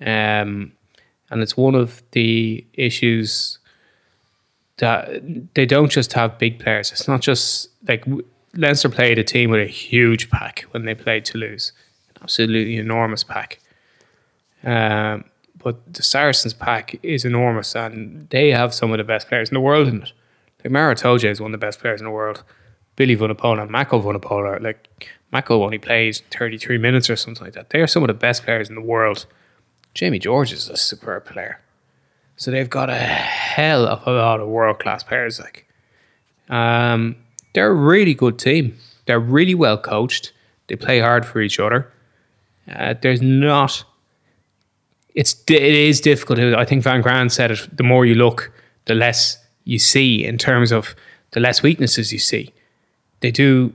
[0.01, 0.73] um,
[1.31, 3.59] and it's one of the issues
[4.79, 5.23] that
[5.55, 6.93] they don't just have big players.
[6.93, 8.05] It's not just like
[8.55, 11.73] Leinster played a team with a huge pack when they played Toulouse,
[12.27, 13.61] absolutely enormous pack.
[14.65, 15.25] Um,
[15.63, 19.55] but the Saracens pack is enormous, and they have some of the best players in
[19.55, 20.13] the world in it.
[20.65, 22.43] Like Maro Itoje is one of the best players in the world.
[22.97, 27.71] Billy Vunipola and Mako Vunipola, like Mako only plays 33 minutes or something like that.
[27.71, 29.27] They are some of the best players in the world.
[29.95, 31.61] Jamie George is a superb player.
[32.37, 35.39] So they've got a hell of a lot of world class players.
[35.39, 35.67] Like,
[36.49, 37.17] um,
[37.55, 38.77] they're a really good team.
[39.07, 40.33] They're really well coached.
[40.67, 41.91] They play hard for each other.
[42.75, 43.85] Uh, there's not.
[45.15, 46.39] It's it is difficult.
[46.39, 47.69] I think Van Graan said it.
[47.77, 48.53] The more you look,
[48.85, 50.95] the less you see in terms of
[51.33, 52.53] the less weaknesses you see.
[53.21, 53.73] They do.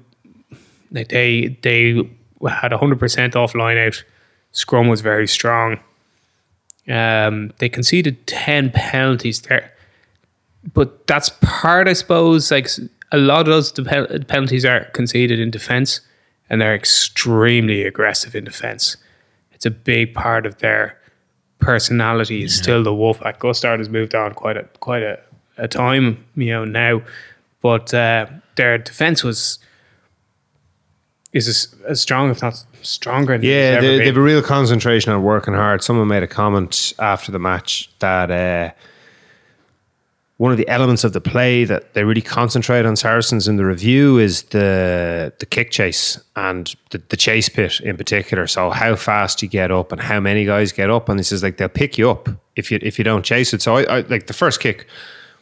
[0.91, 2.10] Like they they
[2.47, 4.04] had hundred percent off line out.
[4.51, 5.80] Scrum was very strong.
[6.88, 9.71] Um, they conceded ten penalties there,
[10.73, 12.51] but that's part, I suppose.
[12.51, 12.67] Like
[13.12, 13.71] a lot of those
[14.27, 16.01] penalties are conceded in defence,
[16.52, 18.98] and they're extremely aggressive in defence.
[19.54, 21.00] It's a big part of their
[21.60, 22.44] personality.
[22.44, 23.40] Is still the Wolfpack.
[23.40, 25.18] Gustard has moved on quite a quite a,
[25.58, 27.02] a time, you know now,
[27.62, 29.60] but uh, their defence was
[31.32, 33.38] is as, strong, if not stronger.
[33.38, 35.82] Than Yeah, they, they have a real concentration on working hard.
[35.82, 38.72] Someone made a comment after the match that uh,
[40.41, 43.63] one of the elements of the play that they really concentrate on Saracens in the
[43.63, 48.47] review is the the kick chase and the, the chase pit in particular.
[48.47, 51.43] So how fast you get up and how many guys get up, and this is
[51.43, 53.62] like they'll pick you up if you if you don't chase it.
[53.62, 54.88] So I, I like the first kick.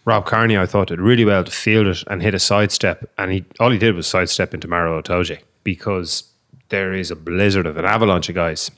[0.04, 3.32] Rob Kearney, I thought did really well to field it and hit a sidestep, and
[3.32, 6.26] he all he did was sidestep into Maro Itoje because
[6.68, 8.70] there is a blizzard of an avalanche of guys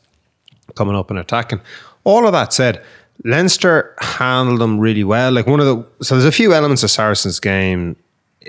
[0.76, 1.62] coming up and attacking.
[2.04, 2.84] All of that said,
[3.24, 5.32] Leinster handled them really well.
[5.32, 7.96] Like one of the so there's a few elements of Saracens' game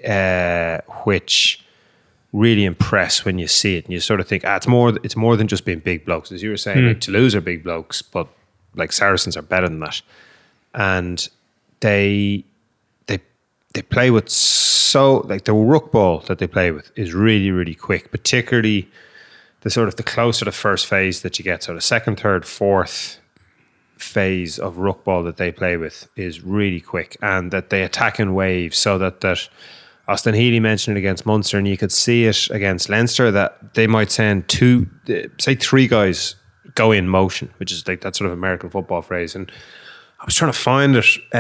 [0.06, 1.62] uh, which
[2.32, 5.16] really impress when you see it, and you sort of think, ah, it's more it's
[5.16, 6.32] more than just being big blokes.
[6.32, 8.26] As you were saying, like, Toulouse are big blokes, but
[8.74, 10.00] like Saracens are better than that,
[10.74, 11.28] and
[11.80, 12.44] they
[13.06, 13.18] they
[13.74, 17.74] they play with so like the ruck ball that they play with is really really
[17.74, 18.88] quick, particularly
[19.60, 21.62] the sort of the closer the first phase that you get.
[21.62, 23.18] So the second, third, fourth
[24.02, 28.20] phase of ruck ball that they play with is really quick, and that they attack
[28.20, 28.78] in waves.
[28.78, 29.48] So that that
[30.08, 33.86] Austin Healey mentioned it against Munster, and you could see it against Leinster that they
[33.86, 36.34] might send two, uh, say three guys
[36.74, 39.50] go in motion, which is like that sort of American football phrase, and.
[40.22, 41.04] I was trying to find it.
[41.34, 41.38] Uh,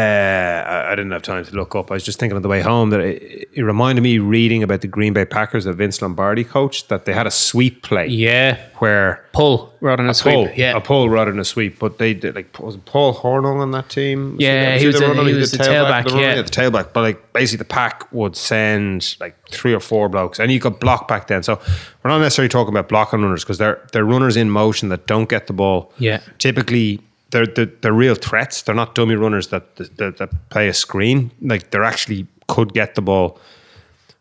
[0.90, 1.92] I didn't have time to look up.
[1.92, 4.80] I was just thinking on the way home that it, it reminded me reading about
[4.80, 8.58] the Green Bay Packers that Vince Lombardi coached that they had a sweep play Yeah.
[8.78, 10.34] where Pull rather than a, sweep.
[10.34, 10.76] pull, yeah.
[10.76, 11.78] a pull rather than a sweep.
[11.78, 14.34] But they did like was Paul Hornung on that team?
[14.40, 16.22] Yeah, he was the a- he was the of tailback, the runner?
[16.26, 16.42] yeah.
[16.42, 16.92] the tailback.
[16.92, 20.80] But like basically, the pack would send like three or four blokes, and you could
[20.80, 21.44] block back then.
[21.44, 21.60] So
[22.02, 25.28] we're not necessarily talking about blocking runners because they're they're runners in motion that don't
[25.28, 25.92] get the ball.
[25.98, 26.20] Yeah.
[26.38, 27.00] typically.
[27.32, 28.62] They're, they're, they're real threats.
[28.62, 31.30] They're not dummy runners that, that that play a screen.
[31.40, 33.40] Like they're actually could get the ball.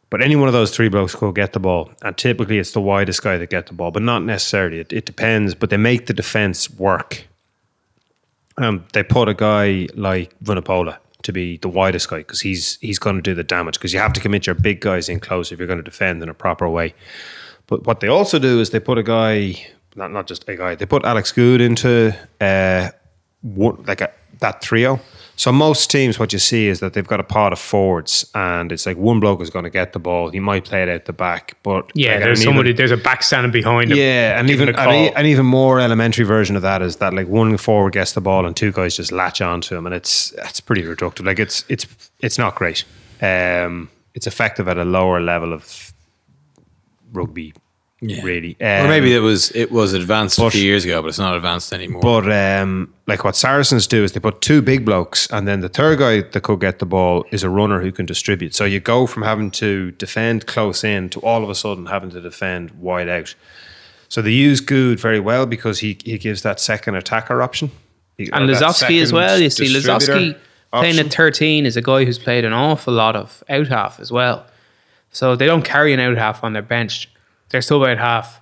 [0.09, 2.81] But any one of those three blokes could get the ball, and typically it's the
[2.81, 4.79] widest guy that get the ball, but not necessarily.
[4.79, 5.55] It, it depends.
[5.55, 7.27] But they make the defense work.
[8.57, 12.99] Um, they put a guy like Vunipola to be the widest guy because he's he's
[12.99, 15.51] going to do the damage because you have to commit your big guys in close
[15.51, 16.93] if you're going to defend in a proper way.
[17.67, 19.55] But what they also do is they put a guy,
[19.95, 22.89] not not just a guy, they put Alex Goode into uh,
[23.43, 24.99] like a, that trio.
[25.37, 28.71] So most teams, what you see is that they've got a pot of forwards, and
[28.71, 30.29] it's like one bloke is going to get the ball.
[30.29, 32.91] He might play it out the back, but Yeah, like, there's and even- somebody, there's
[32.91, 33.97] a back standing behind him.
[33.97, 37.27] yeah, and even a an, an even more elementary version of that is that like
[37.27, 40.59] one forward gets the ball and two guys just latch onto him, and it's it's
[40.59, 41.25] pretty reductive.
[41.25, 41.87] Like it's it's
[42.19, 42.83] it's not great.
[43.21, 45.91] Um, it's effective at a lower level of
[47.13, 47.53] rugby,
[48.01, 48.57] really.
[48.59, 51.35] or Um, maybe it was it was advanced a few years ago, but it's not
[51.35, 52.01] advanced anymore.
[52.01, 55.69] But um, like what Saracens do is they put two big blokes, and then the
[55.69, 58.55] third guy that could get the ball is a runner who can distribute.
[58.55, 62.09] So you go from having to defend close in to all of a sudden having
[62.11, 63.35] to defend wide out.
[64.09, 67.71] So they use Goode very well because he he gives that second attacker option.
[68.17, 69.39] He- And or Lozowski as well.
[69.39, 70.37] You see, distributor Lozowski
[70.73, 74.11] playing at 13 is a guy who's played an awful lot of out half as
[74.11, 74.45] well.
[75.11, 77.09] So they don't carry an out half on their bench.
[77.51, 78.41] Their sub out half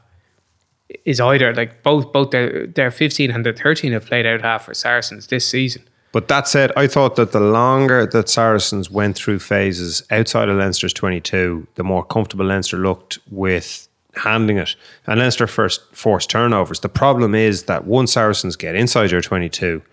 [1.06, 4.65] is either like both both their their 15 and their 13 have played out half
[4.65, 5.84] for Saracens this season.
[6.12, 10.58] But that said, I thought that the longer that Saracens went through phases outside of
[10.58, 14.76] Leinster's 22, the more comfortable Leinster looked with handling it.
[15.06, 16.80] And Leinster first forced turnovers.
[16.80, 19.84] The problem is that once Saracens get inside your 22,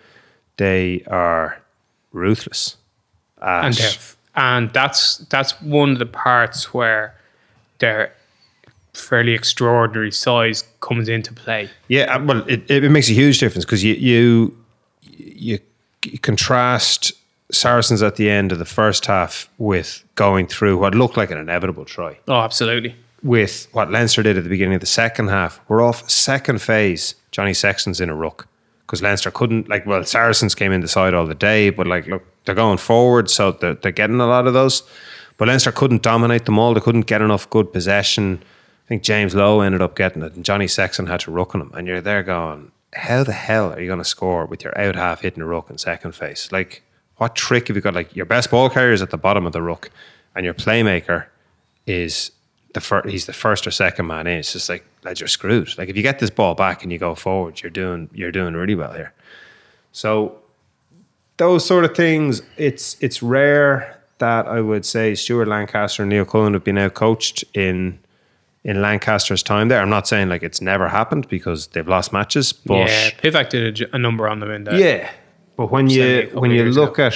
[0.57, 1.61] they are
[2.12, 2.76] ruthless.
[3.42, 3.98] and
[4.35, 7.14] and that's that's one of the parts where
[7.79, 8.12] their
[8.96, 11.68] fairly extraordinary size comes into play.
[11.88, 14.56] Yeah, uh, well, it, it makes a huge difference because you you
[15.02, 15.59] you
[16.04, 17.12] you contrast
[17.50, 21.38] Saracens at the end of the first half with going through what looked like an
[21.38, 22.18] inevitable try.
[22.28, 22.94] Oh, absolutely.
[23.22, 25.61] with what Leinster did at the beginning of the second half.
[25.68, 27.14] We're off second phase.
[27.30, 28.46] Johnny Sexton's in a ruck
[28.87, 29.87] because Leinster couldn't like.
[29.87, 33.28] Well, Saracens came in the side all the day, but like, look, they're going forward,
[33.30, 34.82] so they're, they're getting a lot of those.
[35.38, 36.72] But Leinster couldn't dominate them all.
[36.74, 38.42] They couldn't get enough good possession.
[38.87, 41.61] I think James Lowe ended up getting it, and Johnny Sexton had to ruck on
[41.61, 41.72] him.
[41.75, 44.94] And you're there going, how the hell are you going to score with your out
[44.94, 46.49] half hitting a ruck in second phase?
[46.53, 46.85] Like,
[47.16, 47.94] what trick have you got?
[47.94, 49.90] Like, your best ball carrier is at the bottom of the ruck,
[50.37, 51.27] and your playmaker
[51.85, 52.31] is
[52.75, 53.09] the first.
[53.09, 54.38] He's the first or second man in.
[54.38, 55.77] It's just like, lads, you're screwed.
[55.77, 58.55] Like, if you get this ball back and you go forward, you're doing you're doing
[58.55, 59.12] really well here.
[59.90, 60.38] So
[61.38, 66.25] those sort of things, it's it's rare that I would say Stuart Lancaster and Neil
[66.25, 67.99] Cullen have been out coached in
[68.66, 69.81] in Lancaster's time there.
[69.81, 73.88] I'm not saying like it's never happened because they've lost matches, but yeah, Pivac did
[73.94, 74.74] a number on them in that.
[74.74, 75.09] yeah.
[75.57, 77.14] But when you when you look at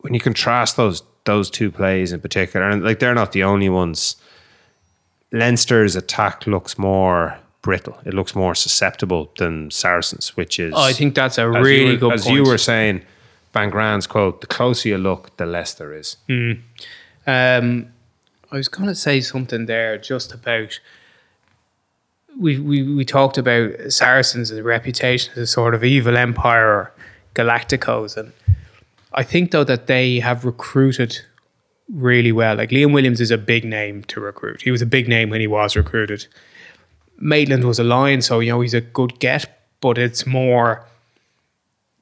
[0.00, 3.68] when you contrast those those two plays in particular, and like they're not the only
[3.68, 4.16] ones.
[5.32, 7.98] Leinster's attack looks more brittle.
[8.06, 11.96] It looks more susceptible than Saracens, which is Oh, I think that's a really were,
[11.98, 12.36] good as point.
[12.36, 13.02] you were saying
[13.52, 16.16] Van Graan's quote: "The closer you look, the less there is."
[17.26, 17.88] Um,
[18.56, 20.80] I was going to say something there just about.
[22.38, 26.92] We, we, we talked about Saracens' reputation as a sort of evil empire or
[27.34, 28.16] Galacticos.
[28.16, 28.32] And
[29.12, 31.18] I think, though, that they have recruited
[31.92, 32.56] really well.
[32.56, 34.62] Like Liam Williams is a big name to recruit.
[34.62, 36.26] He was a big name when he was recruited.
[37.18, 40.86] Maitland was a lion, so, you know, he's a good get, but it's more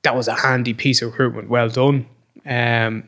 [0.03, 1.49] that was a handy piece of recruitment.
[1.49, 2.07] Well done.
[2.47, 3.05] Um,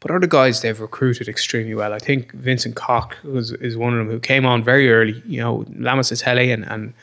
[0.00, 1.92] but other guys they've recruited extremely well.
[1.92, 5.22] I think Vincent Koch was is one of them who came on very early.
[5.26, 6.94] You know, Lamositele and, and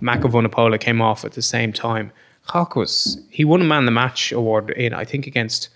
[0.00, 2.12] Mako Vunipola came off at the same time.
[2.46, 5.68] Koch was he won a man of the match award in I think against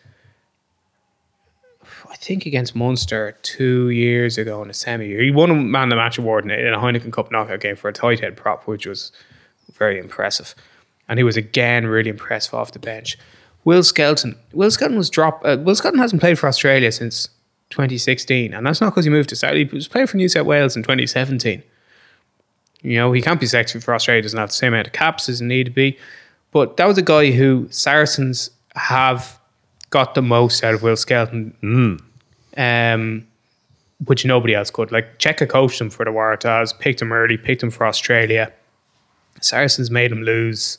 [2.10, 5.16] I think against Munster two years ago in a semi.
[5.16, 7.60] He won a man of the match award in a in a Heineken Cup knockout
[7.60, 9.12] game for a tight head prop, which was
[9.72, 10.54] very impressive.
[11.08, 13.18] And he was again really impressive off the bench.
[13.64, 14.36] Will Skelton.
[14.52, 15.44] Will Skelton was dropped.
[15.44, 17.28] Uh, Will Skelton hasn't played for Australia since
[17.70, 19.54] 2016, and that's not because he moved to South.
[19.54, 21.62] He was playing for New South Wales in 2017.
[22.82, 24.22] You know, he can't be sexy for Australia.
[24.22, 25.98] Doesn't have the same amount of caps as he need to be.
[26.50, 29.38] But that was a guy who Saracens have
[29.90, 32.00] got the most out of Will Skelton,
[32.56, 33.26] um,
[34.06, 34.92] which nobody else could.
[34.92, 38.52] Like Cheika coached him for the Waratahs, picked him early, picked him for Australia.
[39.40, 40.78] Saracens made him lose.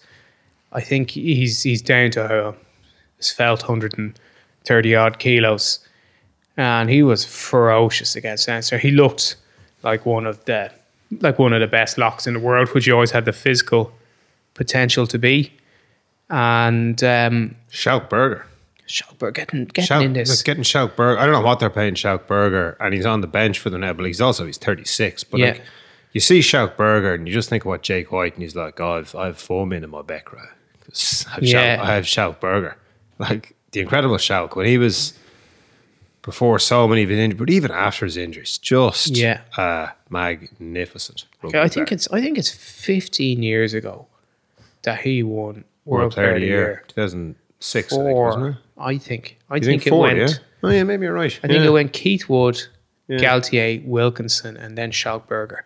[0.72, 2.56] I think he's he's down to
[3.22, 5.80] felt 130 odd kilos,
[6.58, 8.78] and he was ferocious against Leinster.
[8.78, 9.36] He looked
[9.84, 10.72] like one of the
[11.22, 13.92] like one of the best locks in the world, which he always had the physical
[14.54, 15.52] potential to be.
[16.30, 18.46] And um, Schalk Burger.
[19.34, 20.42] Getting getting Schalk, in this.
[20.44, 21.20] getting Schalk Burger.
[21.20, 23.78] I don't know what they're paying Schalk Burger, and he's on the bench for the
[23.78, 25.24] now, but he's also he's 36.
[25.26, 25.46] But Yeah.
[25.52, 25.62] like,
[26.14, 28.98] you see Schalk Burger, and you just think about Jake White, and he's like, oh,
[28.98, 30.26] I've, I've foam in my back?
[30.26, 31.76] 'Cause I've Yeah.
[31.78, 32.78] Schalk, I have Schalk Burger.
[33.20, 35.14] Like, the incredible Schalk, when he was
[36.22, 39.42] before so many of his injuries, but even after his injuries, just Yeah.
[39.58, 41.26] uh, magnificent.
[41.54, 44.08] I think it's I think it's 15 years ago
[44.84, 46.84] that he won World, Player of the Year.
[46.88, 48.56] 2006, I think, Four, wasn't it?
[48.78, 49.38] I think.
[49.50, 50.18] I think, it four, went.
[50.20, 50.28] yeah?
[50.64, 51.38] Oh, yeah, maybe you're right.
[51.44, 52.62] I think it went Keith Wood,
[53.10, 55.66] Galthié, Wilkinson, and then Schalk Burger.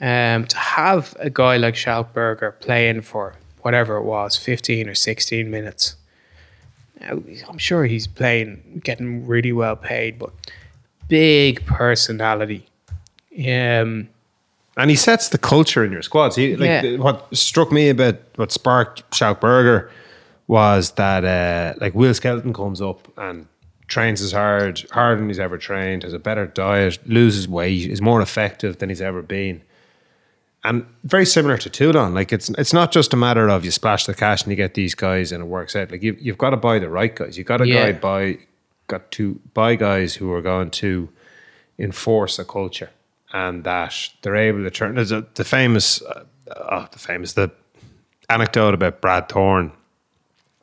[0.00, 4.94] Um, to have a guy like Schalk Burger playing for whatever it was, 15 or
[4.94, 5.96] 16 minutes,
[7.02, 10.30] I'm sure he's playing, getting really well paid, but
[11.08, 12.66] big personality.
[13.38, 14.08] Um,
[14.76, 16.36] And he sets the culture in your squads.
[16.36, 16.96] He, like, Yeah.
[16.96, 19.90] What struck me about what sparked Schalk Burger
[20.46, 23.46] was that uh, like Will Skelton comes up and
[23.88, 28.00] trains as hard, harder than he's ever trained, has a better diet, loses weight, is
[28.00, 29.62] more effective than he's ever been.
[30.68, 34.04] And very similar to Toulon, like it's it's not just a matter of you splash
[34.06, 35.90] the cash and you get these guys and it works out.
[35.90, 37.38] Like you've, you've got to buy the right guys.
[37.38, 37.92] You've got to Yeah.
[37.92, 38.38] guy buy
[38.86, 41.08] got to buy guys who are going to
[41.78, 42.90] enforce a culture
[43.32, 44.94] and that they're able to turn.
[44.94, 46.24] There's a, the famous, uh,
[46.56, 47.50] oh, the famous the
[48.30, 49.72] anecdote about Brad Thorn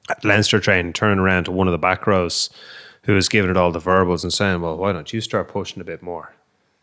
[0.10, 2.50] at Leinster training turning around to one of the back rows
[3.04, 5.82] who was giving it all the verbals and saying, "Well, why don't you start pushing
[5.82, 6.34] a bit more?"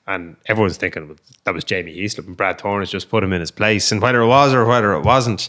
[0.07, 3.41] And everyone's thinking that was Jamie Heaslip and Brad Thorn has just put him in
[3.41, 3.93] his place.
[3.93, 5.49] And whether it was or whether it wasn't,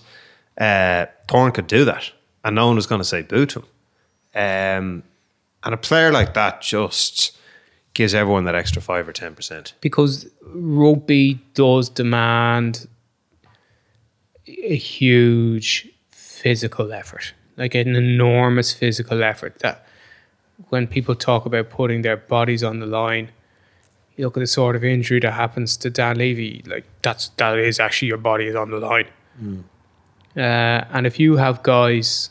[0.59, 2.11] uh, Thorn could do that,
[2.43, 3.65] and no one was going to say boo to him.
[4.35, 5.03] Um,
[5.63, 7.35] and a player like that just
[7.95, 9.73] gives everyone that extra five or ten percent.
[9.81, 12.87] because rugby does demand
[14.47, 19.59] a huge physical effort, like an enormous physical effort.
[19.59, 19.85] That
[20.69, 23.29] when people talk about putting their bodies on the line,
[24.15, 27.57] you look at the sort of injury that happens to Dan Leavy, like that's that
[27.57, 29.07] is actually your body is on the line.
[30.35, 32.29] Uh, and if you have guys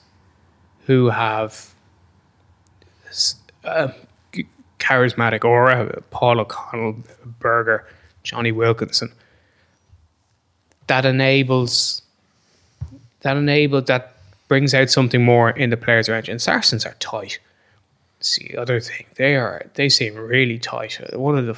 [0.86, 1.74] who have
[3.64, 3.88] uh,
[4.78, 6.96] charismatic aura, Paul O'Connell,
[7.38, 7.86] Burger,
[8.22, 9.12] Jonny Wilkinson,
[10.88, 12.02] that enables
[13.20, 14.16] that enables that
[14.48, 16.32] brings out something more in the players around you.
[16.32, 17.38] And Saracens are tight.
[18.18, 19.06] It's the other thing.
[19.16, 21.00] They are they seem really tight.
[21.14, 21.56] One of the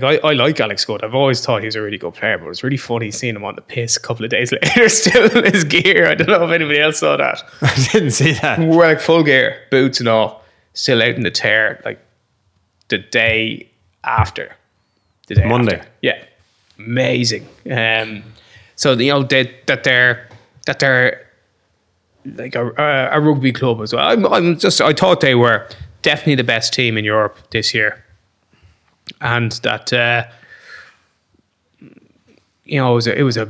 [0.00, 1.04] like I, I like Alex Scott.
[1.04, 3.44] I've always thought he was a really good player, but it's really funny seeing him
[3.44, 6.06] on the piss a couple of days later, still in his gear.
[6.06, 7.42] I don't know if anybody else saw that.
[7.62, 8.58] I didn't see that.
[8.60, 10.42] We're like full gear, boots and all,
[10.74, 12.00] still out in the tear, like
[12.88, 13.68] the day
[14.04, 14.54] after.
[15.26, 15.76] The day Monday.
[15.76, 15.90] after.
[16.02, 16.24] Yeah.
[16.78, 17.46] Amazing.
[17.70, 18.22] Um,
[18.76, 20.28] so you know they, that they're
[20.66, 21.26] that they're
[22.24, 24.06] like a, a, a rugby club as well.
[24.06, 25.68] I'm, I'm just I thought they were
[26.02, 28.04] definitely the best team in Europe this year,
[29.20, 30.24] and that uh,
[32.64, 33.48] you know it was a, it was a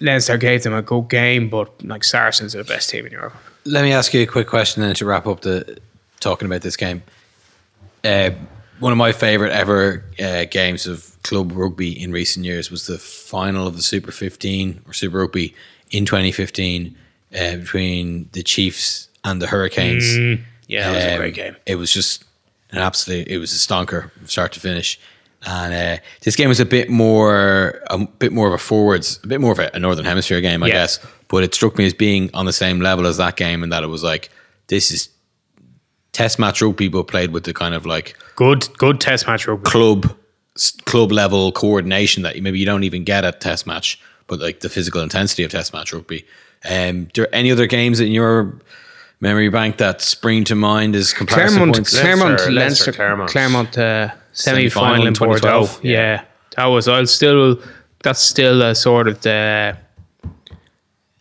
[0.00, 3.34] Leinster gave them a good game, but like Saracens are the best team in Europe.
[3.66, 5.78] Let me ask you a quick question then to wrap up the
[6.20, 7.02] talking about this game.
[8.02, 8.30] Uh,
[8.78, 12.96] one of my favourite ever uh, games of club rugby in recent years was the
[12.96, 15.54] final of the Super 15 or Super Rugby
[15.90, 16.96] in 2015
[17.38, 20.04] uh, between the Chiefs and the Hurricanes.
[20.16, 21.56] Mm, Yeah, that was a Um, great game.
[21.66, 22.24] It was just
[22.72, 23.28] an absolute.
[23.28, 24.98] It was a stonker, from start to finish.
[25.46, 29.26] And uh, this game was a bit more, a bit more of a forwards, a
[29.26, 30.74] bit more of a, Northern Hemisphere game, I Yeah.
[30.74, 30.98] guess.
[31.28, 33.82] But it struck me as being on the same level as that game, and that
[33.82, 34.30] it was like
[34.66, 35.08] this is
[36.12, 39.62] Test match rugby, but played with the kind of like Good, good Test match rugby.
[39.70, 40.14] club
[40.84, 44.60] club level coordination that you, maybe you don't even get at Test match, but like
[44.60, 46.26] the physical intensity of Test match rugby.
[46.68, 48.58] Um, there any other games in your
[49.20, 52.00] memory bank that spring to mind is comparison Clermont, points?
[52.00, 53.30] Clermont, Leinster, Leinster, Leinster, Clermont.
[53.30, 55.66] Clermont, uh, semi Semi-final in in Bordeaux.
[55.66, 56.22] 2012, Yeah.
[56.56, 56.88] that was.
[56.88, 57.60] I'll still.
[58.02, 59.76] That's still a sort of the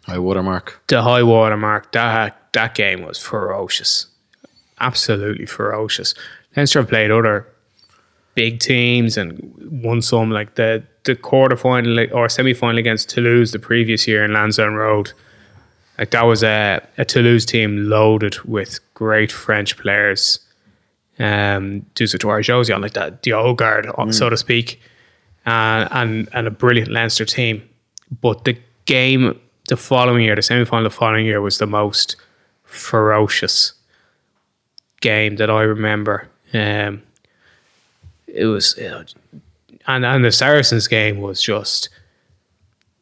[0.05, 0.81] High watermark.
[0.87, 1.91] the high watermark.
[1.91, 4.07] That that game was ferocious,
[4.79, 6.15] absolutely ferocious.
[6.55, 7.45] Leinster have played other
[8.33, 13.51] big teams and won some, like the the quarter final or semi final against Toulouse
[13.51, 15.11] the previous year in Lansdowne Road.
[15.99, 20.39] Like that was a, a Toulouse team loaded with great French players.
[21.19, 24.79] Um, Dusautoir Josie on like that, the old guard, so to speak,
[25.45, 27.61] uh, and and a brilliant Leinster team.
[28.21, 29.37] But the game
[29.67, 32.15] the following year, the semi final the following year, was the most
[32.63, 33.73] ferocious
[35.01, 36.29] game that I remember.
[36.53, 37.03] Um,
[38.27, 39.03] it was, you know,
[39.87, 41.89] and and the Saracens game was just,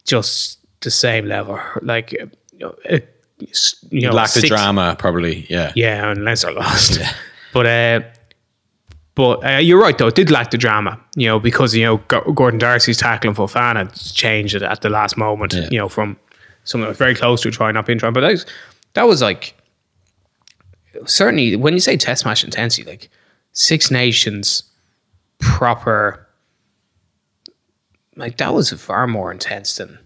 [0.04, 1.60] just the same level.
[1.82, 2.20] Like,
[2.58, 2.98] you know,
[3.90, 5.46] you know, Lack of drama, probably.
[5.48, 5.72] Yeah.
[5.74, 7.00] yeah, and Leinster lost.
[7.50, 8.00] But uh,
[9.14, 10.08] but uh, you're right though.
[10.08, 11.96] It did lack the drama, you know, because you know
[12.34, 15.54] Gordon D'Arcy's tackling Fofana changed it at the last moment.
[15.54, 15.68] Yeah.
[15.70, 16.18] You know, from
[16.64, 18.12] something that was very close to a try not being trying.
[18.12, 18.46] But that was,
[18.92, 19.54] that was like
[21.06, 23.08] certainly when you say Test match intensity, like
[23.52, 24.62] Six Nations
[25.38, 26.28] proper.
[28.14, 29.98] Like that was far more intense than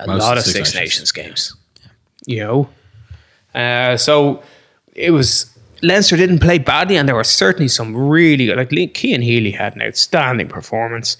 [0.00, 0.82] a Most lot of Six Six, Nations.
[0.82, 1.56] Nations games.
[2.26, 2.68] You know,
[3.54, 4.42] uh, so
[4.94, 8.56] it was Leinster didn't play badly, and there were certainly some really good.
[8.56, 11.16] Like Le- Cian Healy had an outstanding performance.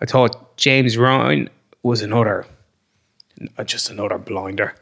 [0.00, 1.48] I thought James Ryan
[1.82, 2.46] was another,
[3.64, 4.74] just another blinder.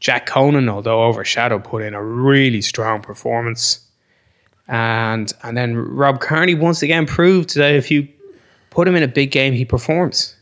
[0.00, 3.80] Jack Conan, although overshadowed, put in a really strong performance,
[4.68, 8.08] and and then Rob Kearney once again proved that if you
[8.70, 10.36] put him in a big game, he performs.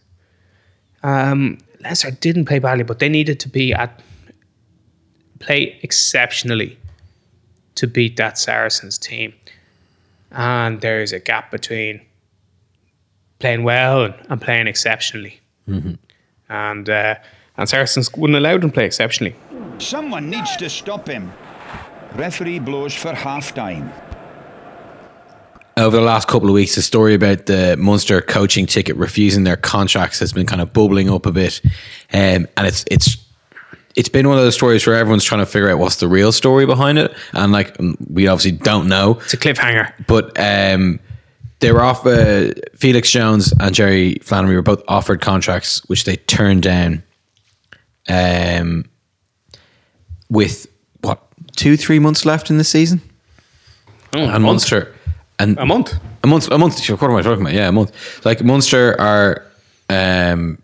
[1.02, 4.00] Um, Leinster didn't play badly, but they needed to be at
[5.38, 6.78] play exceptionally
[7.74, 9.34] to beat that Saracens team.
[10.30, 12.00] And there is a gap between
[13.38, 15.40] playing well and, and playing exceptionally.
[16.48, 17.16] And uh,
[17.56, 19.34] and Saracens wouldn't allow them to play exceptionally.
[19.78, 21.32] Someone needs to stop him.
[22.14, 23.92] Referee blows for half time.
[25.76, 29.56] Over the last couple of weeks, the story about the Munster coaching ticket refusing their
[29.56, 31.60] contracts has been kind of bubbling up a bit,
[32.12, 33.16] um, and it's it's
[33.96, 36.30] it's been one of those stories where everyone's trying to figure out what's the real
[36.32, 39.92] story behind it, and like mm, we obviously don't know, It's a cliffhanger.
[40.06, 41.00] but um,
[41.60, 42.04] they were off.
[42.06, 47.02] Uh, Felix Jones and Gerry Flannery were both offered contracts, which they turned down.
[48.08, 48.84] Um,
[50.28, 50.66] with
[51.02, 51.22] what
[51.56, 53.00] two, three months left in the season,
[54.12, 54.91] and Munster
[55.42, 55.94] and A month.
[56.24, 56.88] a month, a month.
[56.88, 57.52] What am I talking about?
[57.54, 58.24] Yeah, a month.
[58.24, 59.44] Like Munster are
[59.88, 60.62] um,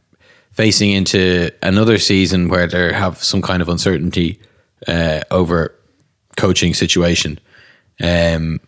[0.52, 4.40] facing into another season where they have some kind of uncertainty
[4.86, 5.74] uh, over
[6.36, 7.38] coaching situation.
[8.00, 8.60] Um,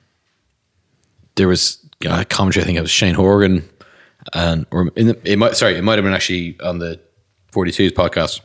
[1.37, 2.63] there was a commentary.
[2.65, 3.69] I think it was Shane Horgan,
[4.35, 6.99] and or in the, it might sorry, it might have been actually on the
[7.53, 8.41] 42s podcast,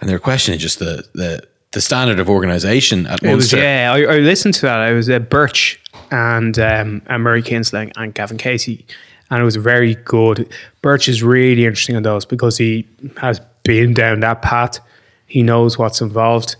[0.00, 3.92] and they were questioning just the the the standard of organization at It was yeah.
[3.92, 4.80] I, I listened to that.
[4.80, 8.86] I was uh, Birch and um, and Murray Kinsella and Gavin Casey,
[9.30, 10.50] and it was very good.
[10.80, 12.86] Birch is really interesting on those because he
[13.18, 14.78] has been down that path.
[15.26, 16.56] He knows what's involved,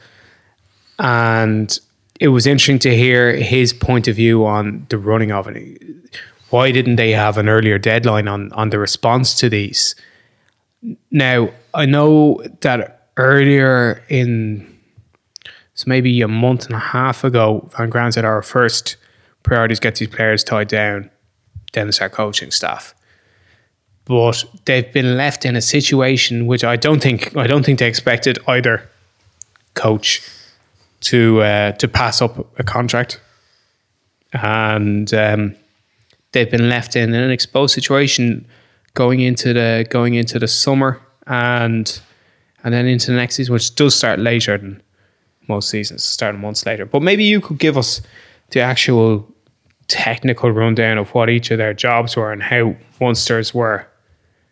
[0.98, 1.78] and
[2.20, 5.82] it was interesting to hear his point of view on the running of it.
[6.50, 9.94] Why didn't they have an earlier deadline on on the response to these?
[11.10, 14.77] Now I know that earlier in
[15.78, 18.96] so maybe a month and a half ago, Van Graan said our first
[19.44, 21.08] priority is get these players tied down,
[21.72, 22.96] then start coaching staff.
[24.04, 27.86] But they've been left in a situation which I don't think I don't think they
[27.86, 28.90] expected either
[29.74, 30.28] coach
[31.02, 33.20] to uh, to pass up a contract,
[34.32, 35.54] and um,
[36.32, 38.48] they've been left in an exposed situation
[38.94, 42.00] going into the going into the summer and
[42.64, 44.82] and then into the next season, which does start later than
[45.48, 46.86] most seasons, starting months later.
[46.86, 48.00] But maybe you could give us
[48.50, 49.26] the actual
[49.88, 53.86] technical rundown of what each of their jobs were and how Munsters were.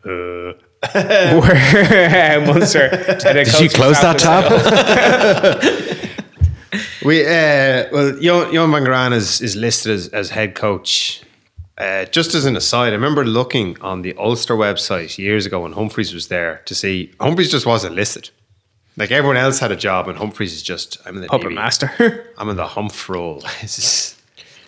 [0.05, 0.55] Uh.
[0.95, 1.55] were
[2.09, 2.89] how Munster.
[3.21, 6.03] Did you close that tab?
[7.05, 11.23] We uh, well, Johan Johan van Graan is is listed as, as head coach.
[11.79, 15.73] Uh, just as an aside, I remember looking on the Ulster website years ago when
[15.73, 18.31] Humphreys was there to see Humphreys just wasn't listed.
[18.97, 21.55] Like everyone else had a job, and Humphreys is just I'm in the Puppet DB.
[21.55, 22.31] master.
[22.39, 23.41] I'm in the humph role.
[23.61, 24.15] Just-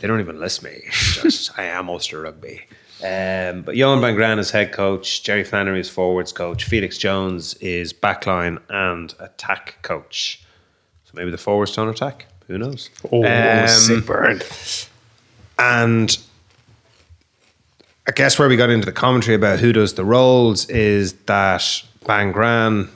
[0.01, 0.83] they don't even list me.
[0.91, 2.61] Just I am Ulster rugby.
[3.05, 5.22] Um, but Johan Van Graan is head coach.
[5.24, 6.64] Gerry Flannery is forwards coach.
[6.64, 10.45] Felix Jones is backline and attack coach.
[11.05, 12.26] So maybe the forwards don't attack.
[12.49, 12.91] Who knows?
[13.11, 14.41] Oh, Um, sick burn.
[15.59, 16.16] and
[18.07, 21.83] I guess where we got into the commentary about who does the roles is that
[22.07, 22.89] Van Graan,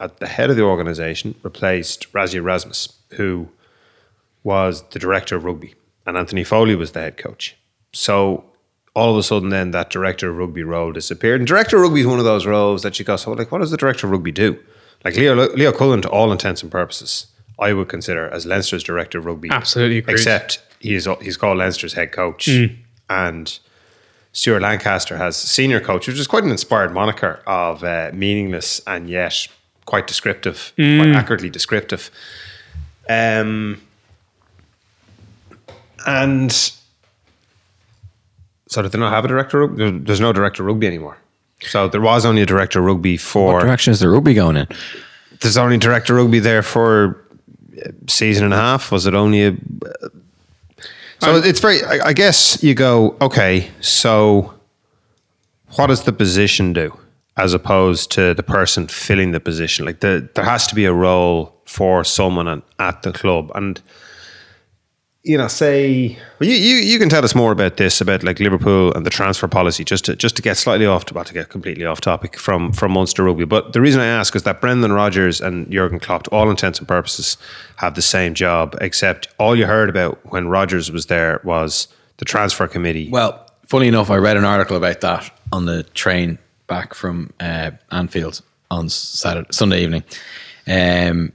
[0.00, 3.48] at the head of the organization, replaced Rassie Erasmus, who
[4.44, 5.74] was the director of rugby,
[6.06, 7.56] and Anthony Foley was the head coach.
[7.92, 8.44] So
[8.94, 11.40] all of a sudden, then that director of rugby role disappeared.
[11.40, 13.58] And director of rugby is one of those roles that you go, so like, what
[13.58, 14.58] does the director of rugby do?
[15.04, 17.26] Like Leo Leo Cullen, to all intents and purposes,
[17.58, 19.50] I would consider as Leinster's director of rugby.
[19.50, 20.14] Absolutely agreed.
[20.14, 22.48] Except he is he's called Leinster's head coach,
[23.08, 23.58] and
[24.32, 29.08] Stuart Lancaster has senior coach, which is quite an inspired moniker of uh, meaningless and
[29.08, 29.48] yet
[29.86, 32.10] quite descriptive, quite accurately descriptive.
[33.08, 33.80] Um,
[36.06, 36.52] and
[38.68, 39.62] so did they not have a director?
[39.62, 41.16] of- There's no director of rugby anymore.
[41.62, 43.54] So there was only a director of rugby for.
[43.54, 44.66] what direction is the rugby going in?
[45.40, 47.22] There's only director of rugby there for
[48.08, 48.92] season and a half.
[48.92, 49.56] Was it only a?
[51.22, 51.82] So it's very.
[51.82, 53.70] I, I guess you go okay.
[53.80, 54.52] So
[55.76, 56.96] what does the position do
[57.36, 59.84] as opposed to the person filling the position?
[59.86, 63.80] Like the there has to be a role for someone at- at the club and
[65.26, 68.38] you know, say well, you, you you can tell us more about this about like
[68.38, 71.48] Liverpool and the transfer policy, just to just to get slightly off, about to get
[71.48, 73.44] completely off topic from from Munster rugby.
[73.44, 76.78] But the reason I ask is that Brendan Rodgers and Jurgen Klopp, to all intents
[76.78, 77.36] and purposes,
[77.74, 82.24] have the same job, except all you heard about when Rodgers was there was the
[82.24, 83.10] transfer committee.
[83.10, 87.72] Well, funny enough, I read an article about that on the train back from uh,
[87.90, 90.04] Anfield on Saturday, Sunday evening.
[90.66, 91.32] Um,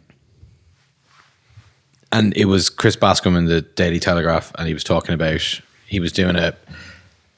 [2.12, 5.42] and it was Chris Bascombe in the Daily Telegraph, and he was talking about
[5.88, 6.56] he was doing a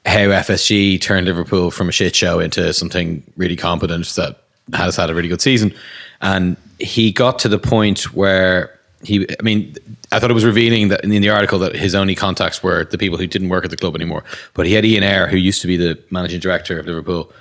[0.06, 4.38] how FSG turned Liverpool from a shit show into something really competent that
[4.74, 5.74] has had a really good season.
[6.20, 9.74] And he got to the point where he, I mean,
[10.12, 12.98] I thought it was revealing that in the article that his only contacts were the
[12.98, 14.24] people who didn't work at the club anymore.
[14.54, 17.32] But he had Ian Ayre, who used to be the managing director of Liverpool,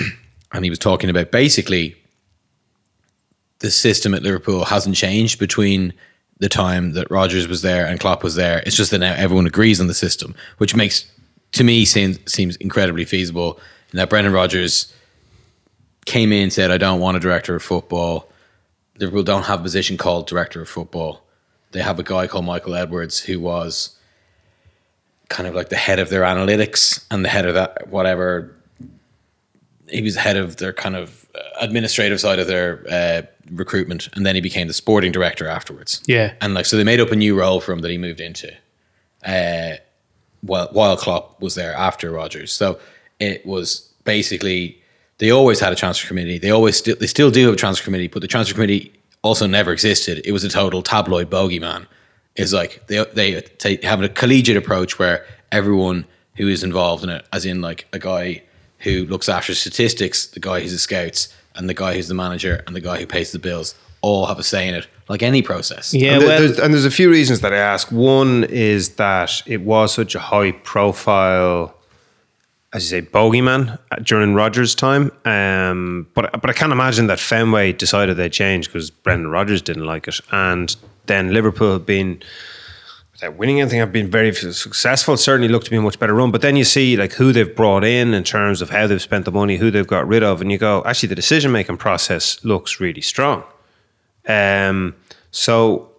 [0.52, 1.96] and he was talking about basically
[3.60, 5.94] the system at Liverpool hasn't changed between
[6.38, 8.62] the time that Rodgers was there and Klopp was there.
[8.66, 11.04] It's just that now everyone agrees on the system, which makes
[11.52, 13.60] to me seems seems incredibly feasible.
[13.90, 14.92] And that Brendan Rodgers
[16.04, 18.28] came in and said, "I don't want a director of football."
[18.98, 21.24] Liverpool don't have a position called director of football.
[21.70, 23.96] They have a guy called Michael Edwards who was
[25.28, 28.54] kind of like the head of their analytics and the head of that whatever
[29.92, 34.26] he was head of their kind of uh, administrative side of their uh, recruitment, and
[34.26, 36.02] then he became the sporting director afterwards.
[36.06, 36.34] Yeah.
[36.40, 38.52] and like so they made up a new role for him that he moved into,
[39.24, 39.76] uh,
[40.40, 42.52] while while Klopp was there after Rodgers.
[42.52, 42.78] So
[43.20, 44.80] it was basically
[45.18, 46.38] they always had a transfer committee.
[46.38, 49.46] They always still they still do have a transfer committee, but the transfer committee also
[49.46, 50.20] never existed.
[50.24, 51.86] It was a total tabloid bogeyman.
[52.34, 57.10] It's like they they take, have a collegiate approach where everyone who is involved in
[57.10, 58.42] it, as in like a guy
[58.82, 62.62] who looks after statistics, the guy who's the scouts, and the guy who's the manager,
[62.66, 65.42] and the guy who pays the bills, all have a say in it, like any
[65.42, 65.94] process.
[65.94, 67.92] Yeah, and, there- well, there's, and there's a few reasons that I ask.
[67.92, 71.74] One is that it was such a high profile,
[72.72, 75.12] as you say, bogeyman during Rodgers' time.
[75.24, 79.86] Um, but but I can't imagine that Fenway decided they changed because Brendan Rodgers didn't
[79.86, 80.74] like it, and
[81.06, 82.22] then Liverpool have been.
[83.30, 85.16] Winning anything, have been very successful.
[85.16, 86.30] Certainly look to be a much better run.
[86.30, 89.24] But then you see like who they've brought in in terms of how they've spent
[89.24, 92.44] the money, who they've got rid of, and you go, actually, the decision making process
[92.44, 93.44] looks really strong.
[94.26, 94.94] Um,
[95.30, 95.90] so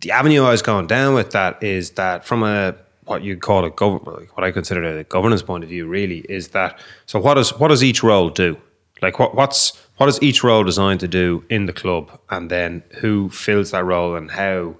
[0.00, 3.64] the avenue I was going down with that is that from a what you'd call
[3.64, 6.78] a gov- like what I consider a governance point of view, really is that.
[7.06, 8.56] So what does what does each role do?
[9.02, 12.82] Like what what's what is each role designed to do in the club, and then
[12.98, 14.74] who fills that role and how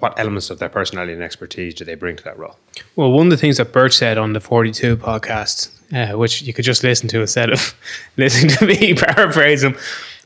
[0.00, 2.56] what elements of their personality and expertise do they bring to that role?
[2.96, 6.52] Well, one of the things that Birch said on the 42 podcast, uh, which you
[6.52, 7.74] could just listen to instead of
[8.16, 9.76] listening to me paraphrase him,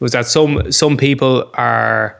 [0.00, 2.18] was that some some people are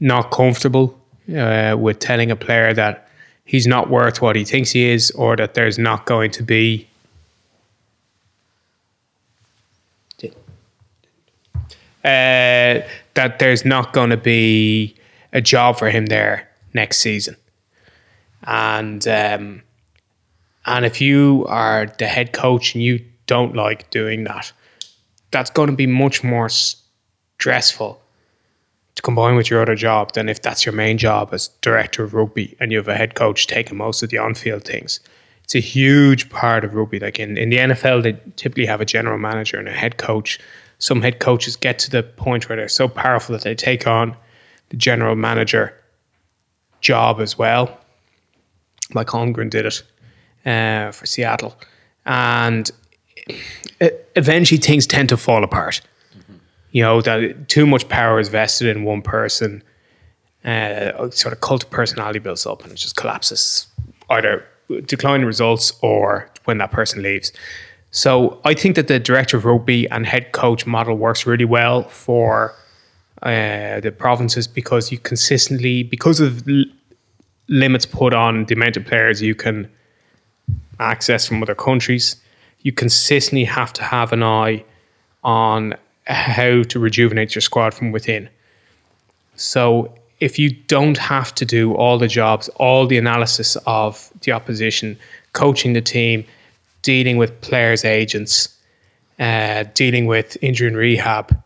[0.00, 0.98] not comfortable
[1.36, 3.08] uh, with telling a player that
[3.44, 6.86] he's not worth what he thinks he is, or that there's not going to be.
[12.04, 12.80] Uh,
[13.14, 14.94] that there's not going to be
[15.32, 17.36] a job for him there next season,
[18.44, 19.62] and um,
[20.66, 24.52] and if you are the head coach and you don't like doing that,
[25.30, 28.00] that's going to be much more stressful
[28.94, 32.14] to combine with your other job than if that's your main job as director of
[32.14, 34.98] rugby and you have a head coach taking most of the on-field things.
[35.44, 36.98] It's a huge part of rugby.
[36.98, 40.40] Like in, in the NFL, they typically have a general manager and a head coach.
[40.78, 44.16] Some head coaches get to the point where they're so powerful that they take on
[44.70, 45.77] the general manager
[46.80, 47.78] job as well.
[48.94, 49.82] Like Holmgren did it
[50.46, 51.56] uh, for Seattle.
[52.06, 52.70] And
[53.80, 55.82] it, eventually things tend to fall apart
[56.72, 59.62] you know that too much power is vested in one person
[60.44, 63.66] uh, sort of cult of personality builds up and it just collapses
[64.10, 64.44] either
[64.86, 67.32] declining results or when that person leaves
[67.90, 71.82] so i think that the director of rugby and head coach model works really well
[71.84, 72.54] for
[73.22, 76.64] uh, the provinces because you consistently because of l-
[77.48, 79.70] limits put on the amount of players you can
[80.78, 82.16] access from other countries
[82.60, 84.64] you consistently have to have an eye
[85.24, 85.74] on
[86.06, 88.28] how to rejuvenate your squad from within.
[89.36, 94.32] So if you don't have to do all the jobs, all the analysis of the
[94.32, 94.98] opposition,
[95.32, 96.24] coaching the team,
[96.82, 98.54] dealing with players' agents,
[99.18, 101.40] uh, dealing with injury and rehab,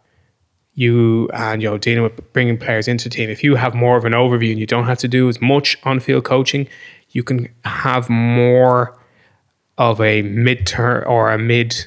[0.74, 3.28] you and you know dealing with bringing players into the team.
[3.30, 5.76] If you have more of an overview and you don't have to do as much
[5.84, 6.66] on-field coaching,
[7.10, 8.96] you can have more
[9.78, 11.86] of a mid-term or a mid.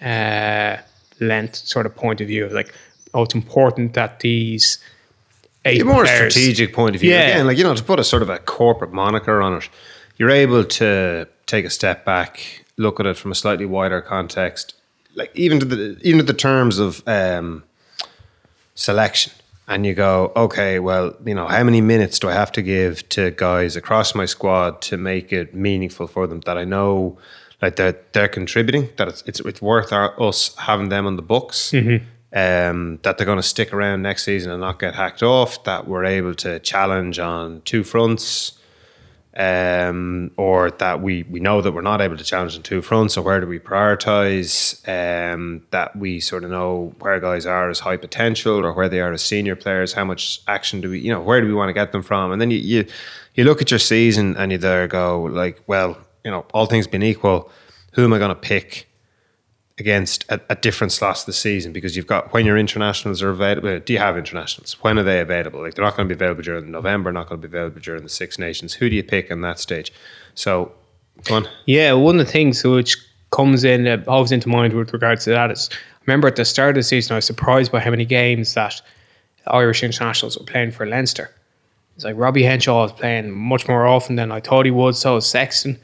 [0.00, 0.76] Uh,
[1.20, 2.74] length sort of point of view of like,
[3.14, 4.78] oh, it's important that these
[5.64, 7.10] eight a more players- strategic point of view.
[7.10, 7.28] Yeah.
[7.28, 9.68] Again, like you know, to put a sort of a corporate moniker on it,
[10.16, 14.74] you're able to take a step back, look at it from a slightly wider context,
[15.14, 17.62] like even to the even to the terms of um,
[18.74, 19.32] selection.
[19.66, 23.08] And you go, okay, well, you know, how many minutes do I have to give
[23.10, 27.16] to guys across my squad to make it meaningful for them that I know,
[27.62, 31.22] like they're they're contributing, that it's it's, it's worth our, us having them on the
[31.22, 31.72] books,
[32.34, 35.88] um, that they're going to stick around next season and not get hacked off, that
[35.88, 38.58] we're able to challenge on two fronts,
[39.36, 43.14] um, or that we we know that we're not able to challenge on two fronts.
[43.14, 44.54] So where do we prioritize?
[44.88, 49.00] Um, that we sort of know where guys are as high potential or where they
[49.00, 49.92] are as senior players.
[49.92, 52.32] How much action do we, you know, where do we want to get them from?
[52.32, 52.86] And then you you,
[53.34, 56.86] you look at your season and you there go like, well, you know, all things
[56.86, 57.50] being equal,
[57.92, 58.88] who am I going to pick?
[59.78, 63.30] Against at, at different slots of the season because you've got when your internationals are
[63.30, 63.78] available.
[63.80, 64.74] Do you have internationals?
[64.82, 65.62] When are they available?
[65.62, 68.02] Like they're not going to be available during November, not going to be available during
[68.02, 68.74] the Six Nations.
[68.74, 69.92] Who do you pick in that stage?
[70.34, 70.72] So,
[71.24, 71.48] go on.
[71.66, 72.96] Yeah, one of the things which
[73.30, 75.68] comes in, uh, always into mind with regards to that is,
[76.06, 78.80] remember at the start of the season, I was surprised by how many games that
[79.48, 81.30] Irish internationals were playing for Leinster.
[81.96, 85.14] It's like Robbie Henshaw was playing much more often than I thought he would, so
[85.14, 85.78] was Sexton.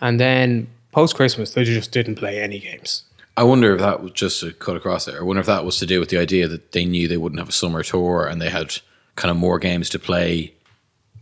[0.00, 3.04] And then post Christmas, they just didn't play any games.
[3.36, 5.20] I wonder if that was just to cut across there.
[5.20, 7.38] I wonder if that was to do with the idea that they knew they wouldn't
[7.38, 8.76] have a summer tour and they had
[9.16, 10.54] kind of more games to play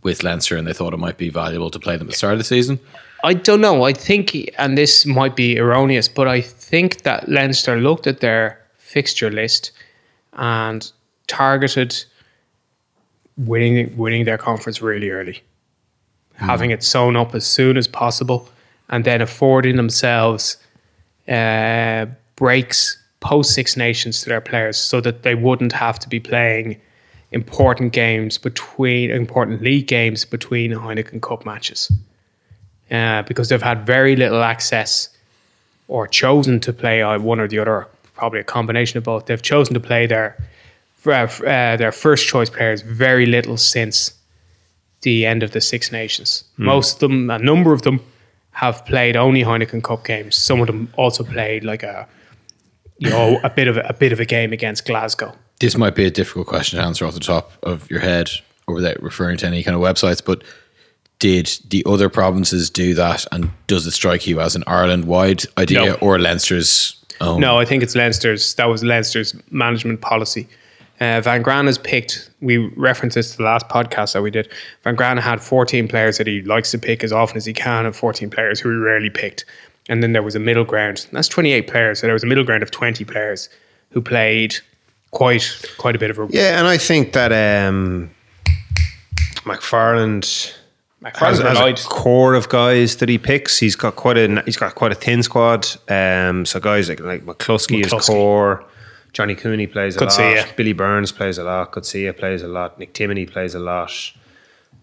[0.03, 2.33] with Leinster and they thought it might be valuable to play them at the start
[2.33, 2.79] of the season.
[3.23, 3.83] I don't know.
[3.83, 8.59] I think, and this might be erroneous, but I think that Leinster looked at their
[8.77, 9.71] fixture list
[10.33, 10.91] and
[11.27, 12.03] targeted
[13.37, 15.41] winning winning their conference really early,
[16.35, 16.45] hmm.
[16.45, 18.49] having it sewn up as soon as possible,
[18.89, 20.57] and then affording themselves
[21.27, 22.05] uh,
[22.35, 26.79] breaks post Six Nations to their players so that they wouldn't have to be playing
[27.31, 31.91] important games between important league games between Heineken Cup matches
[32.91, 35.09] uh, because they've had very little access
[35.87, 39.25] or chosen to play uh, one or the other, probably a combination of both.
[39.25, 40.37] They've chosen to play their
[41.05, 44.13] uh, uh, their first choice players very little since
[45.01, 46.43] the end of the Six Nations.
[46.57, 48.01] Most of them, a number of them,
[48.51, 50.35] have played only Heineken Cup games.
[50.35, 52.07] Some of them also played like a
[52.97, 55.33] you know a bit of a, a bit of a game against Glasgow.
[55.59, 58.29] This might be a difficult question to answer off the top of your head
[58.67, 60.43] or without referring to any kind of websites, but
[61.19, 65.43] did the other provinces do that and does it strike you as an Ireland wide
[65.57, 65.93] idea No.
[65.95, 67.39] or Leinster's own?
[67.39, 68.55] No, I think it's Leinster's.
[68.55, 70.47] That was Leinster's management policy.
[71.01, 74.47] Uh, Van Graan has picked, we referenced this to the last podcast that we did.
[74.83, 77.87] Van Graan had 14 players that he likes to pick as often as he can,
[77.87, 79.43] and 14 players who he rarely picked.
[79.89, 81.07] And then there was a middle ground.
[81.11, 81.99] That's 28 players.
[81.99, 83.49] So there was a middle ground of 20 players
[83.89, 84.55] who played
[85.09, 85.43] quite
[85.79, 86.37] quite a bit of rugby.
[86.37, 88.11] Yeah, and I think that um,
[89.37, 90.53] McFarland
[91.03, 93.57] has, has a core of guys that he picks.
[93.57, 95.67] He's got quite a he's got quite a thin squad.
[95.89, 98.63] Um, so guys like like McCloskey, is core.
[99.13, 100.53] Johnny Cooney plays a Could lot.
[100.55, 101.71] Billy Burns plays a lot.
[101.73, 102.79] Coetzee plays a lot.
[102.79, 103.91] Nick Timoney plays a lot.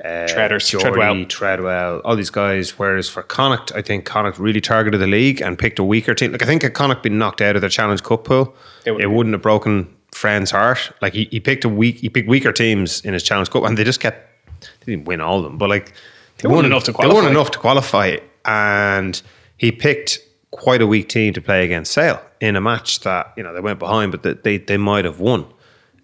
[0.04, 1.24] Uh, Treaders, Geordie, Treadwell.
[1.24, 2.78] Treadwell, all these guys.
[2.78, 6.30] Whereas for Connacht, I think Connacht really targeted the league and picked a weaker team.
[6.30, 8.54] Like I think had Connacht been knocked out of the Challenge Cup pool,
[8.84, 10.92] They would've it wouldn't have broken Friend's heart.
[11.02, 13.76] Like he, he picked a weak, he picked weaker teams in his Challenge Cup, and
[13.76, 14.24] they just kept.
[14.60, 15.92] They didn't win all of them, but like
[16.38, 17.14] they, weren't enough to qualify.
[17.14, 19.20] They weren't enough to qualify, and
[19.56, 20.20] he picked
[20.50, 23.60] quite a weak team to play against Sale in a match that you know they
[23.60, 25.42] went behind, but that they they might have won.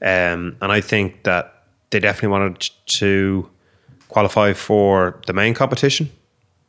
[0.02, 3.48] Um, and I think that they definitely wanted to
[4.08, 6.10] qualify for the main competition,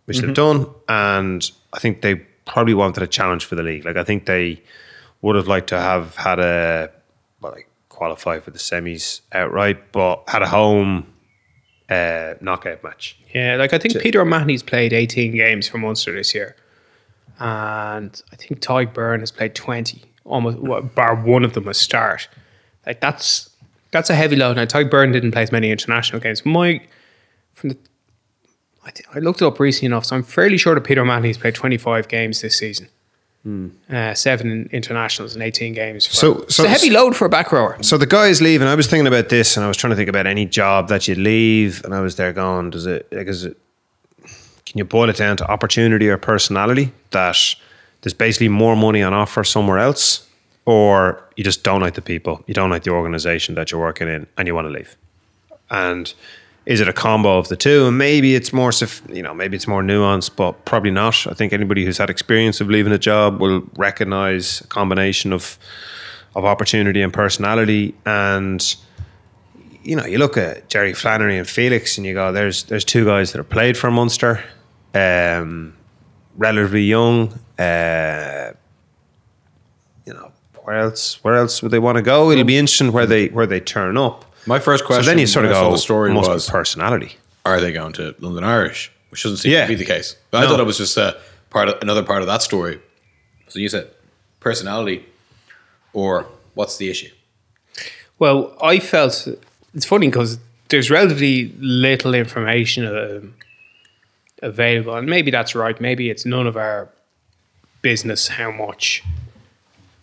[0.05, 2.15] which they've done, and I think they
[2.45, 3.85] probably wanted a challenge for the league.
[3.85, 4.61] Like I think they
[5.21, 6.91] would have liked to have had a
[7.41, 11.07] well, like qualify for the semis outright, but had a home
[11.89, 13.17] uh, knockout match.
[13.33, 16.55] Yeah, like I think Peter O'Mahony's played 18 games for Munster this year.
[17.39, 21.73] And I think Tadhg Beirne has played 20, almost well, bar one of them a
[21.73, 22.27] start.
[22.85, 23.49] Like that's
[23.91, 24.55] that's a heavy load.
[24.55, 26.45] Now Tadhg Beirne didn't play as many international games.
[26.45, 26.81] My
[27.53, 27.77] from the
[28.85, 31.39] I, th- I looked it up recently enough, so I'm fairly sure that Peter O'Mahony's
[31.39, 32.87] played 25 games this season.
[33.91, 36.05] Uh, seven internationals and 18 games.
[36.07, 36.17] For, Hmm.
[36.37, 37.77] So- it's so- a heavy load for a back rower.
[37.81, 39.95] So the guys leave, and I was thinking about this, and I was trying to
[39.95, 43.27] think about any job that you'd leave, and I was there going, does it, like,
[43.27, 43.57] is it,
[44.75, 47.55] can you boil it down to opportunity or personality that
[48.01, 50.27] there's basically more money on offer somewhere else,
[50.65, 54.09] or you just don't like the people, you don't like the organization that you're working
[54.09, 54.97] in, and you want to leave?
[55.69, 56.13] And
[56.65, 57.87] is it a combo of the two?
[57.87, 58.71] And maybe it's more,
[59.07, 61.25] you know, maybe it's more nuanced, but probably not.
[61.25, 65.57] I think anybody who's had experience of leaving a job will recognize a combination of
[66.35, 67.95] of opportunity and personality.
[68.05, 68.75] And
[69.83, 73.05] you know, you look at Gerry Flannery and Felix, and you go, "There's there's two
[73.05, 74.43] guys that have played for Munster,
[74.95, 75.75] um,
[76.37, 77.33] relatively young.
[77.59, 78.53] Uh,
[80.05, 80.31] you know,
[80.63, 81.23] where else?
[81.23, 82.31] Where else would they want to go?
[82.31, 84.25] It'll be interesting where they where they turn up.
[84.47, 86.29] My first question So then you sort of when I saw go, the story must
[86.29, 87.17] was be personality.
[87.45, 88.91] are they going to London Irish?
[89.09, 89.61] Which doesn't seem Yeah.
[89.63, 90.15] to be the case.
[90.31, 91.17] But I thought it was just a
[91.49, 92.79] part of, another part of that story.
[93.47, 93.87] So you said
[94.39, 95.05] personality,
[95.93, 97.09] or what's the issue?
[98.19, 99.27] Well, I felt
[99.73, 100.37] it's funny because
[100.69, 103.33] there's relatively little information um,
[104.45, 105.79] available, and maybe that's right.
[105.81, 106.89] Maybe it's none of our
[107.81, 109.03] business how much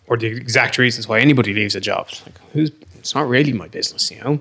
[0.07, 2.07] or the exact reasons why anybody leaves a job.
[2.09, 2.71] It's like who's?
[2.99, 4.39] It's not really my business, you know.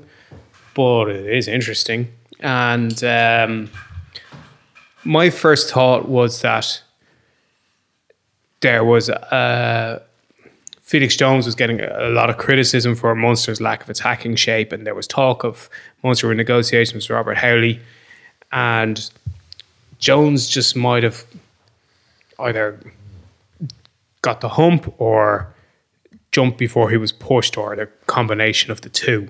[0.74, 2.08] But it is interesting,
[2.40, 3.70] and um,
[5.04, 6.82] my first thought was that
[8.60, 10.02] there was a
[10.80, 14.86] Felix Jones was getting a lot of criticism for Munster's lack of attacking shape, and
[14.86, 15.70] there was talk of
[16.02, 17.80] Munster in negotiations with Robert Howley,
[18.52, 19.10] and
[20.02, 21.24] Jones just might have
[22.40, 22.80] either
[24.20, 25.54] got the hump or
[26.32, 29.28] jumped before he was pushed, or the combination of the two.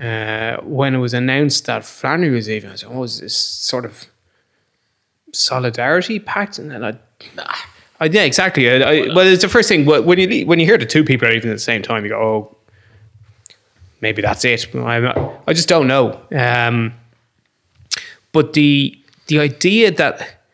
[0.00, 3.84] Uh, when it was announced that Flannery was leaving, I said, "Oh, is this sort
[3.84, 4.06] of
[5.32, 6.98] solidarity pact?" And then I,
[8.00, 8.68] I yeah, exactly.
[8.68, 11.28] I, I, well, it's the first thing when you when you hear the two people
[11.28, 12.56] are leaving at the same time, you go, "Oh,
[14.00, 16.20] maybe that's it." I, I just don't know.
[16.32, 16.92] Um,
[18.32, 20.44] but the the idea that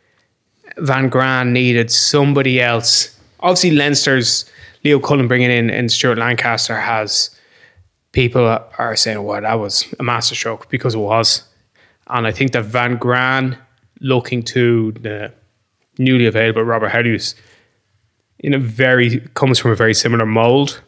[0.78, 4.50] Van Graan needed somebody else, obviously Leinster's
[4.84, 7.30] Leo Cullen bringing in and Stuart Lancaster has
[8.12, 8.44] people
[8.78, 11.44] are saying, "Well, that was a masterstroke," because it was,
[12.08, 13.58] and I think that Van Graan
[14.00, 15.32] looking to the
[15.98, 17.20] newly available Robert Howley
[18.38, 20.80] in a very comes from a very similar mold.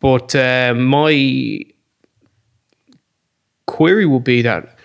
[0.00, 1.60] But uh, my
[3.66, 4.76] query will be that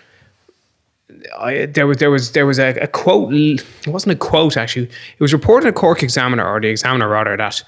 [1.38, 3.32] I, there was there was there was a, a quote.
[3.32, 4.86] It wasn't a quote actually.
[4.86, 7.62] It was reported in Cork Examiner or the Examiner rather that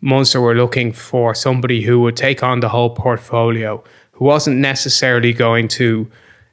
[0.00, 3.82] Munster were looking for somebody who would take on the whole portfolio,
[4.12, 6.10] who wasn't necessarily going to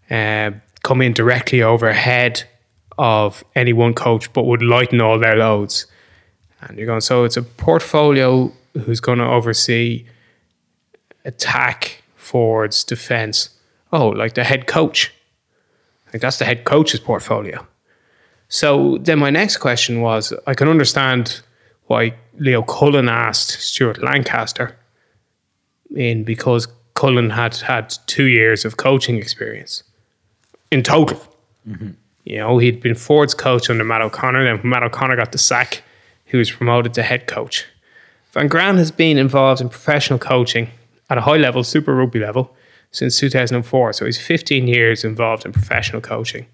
[0.10, 0.52] uh,
[0.84, 2.44] come in directly overhead
[2.98, 5.86] of any one coach, but would lighten all their loads.
[6.62, 10.06] And you're going, so it's a portfolio who's going to oversee
[11.24, 13.50] attack, forwards, defense.
[13.94, 15.14] Oh, like the head coach.
[16.18, 17.64] Like that's the head coach's portfolio.
[18.50, 21.42] So then my next question was I can understand
[21.86, 24.76] why Leo Cullen asked Stuart Lancaster
[25.96, 29.84] in because Cullen had had two years of coaching experience
[30.72, 31.22] in total.
[31.70, 31.92] Mm-hmm.
[32.24, 34.44] You know, he'd been Ford's coach under Matt O'Connor.
[34.44, 35.84] Then when Matt O'Connor got the sack,
[36.26, 37.68] he was promoted to head coach.
[38.32, 40.72] Van Graan has been involved in professional coaching
[41.12, 42.57] at a high level, Super Rugby level,
[42.92, 43.94] since 2004.
[43.94, 46.48] So he's 15 years involved in professional coaching.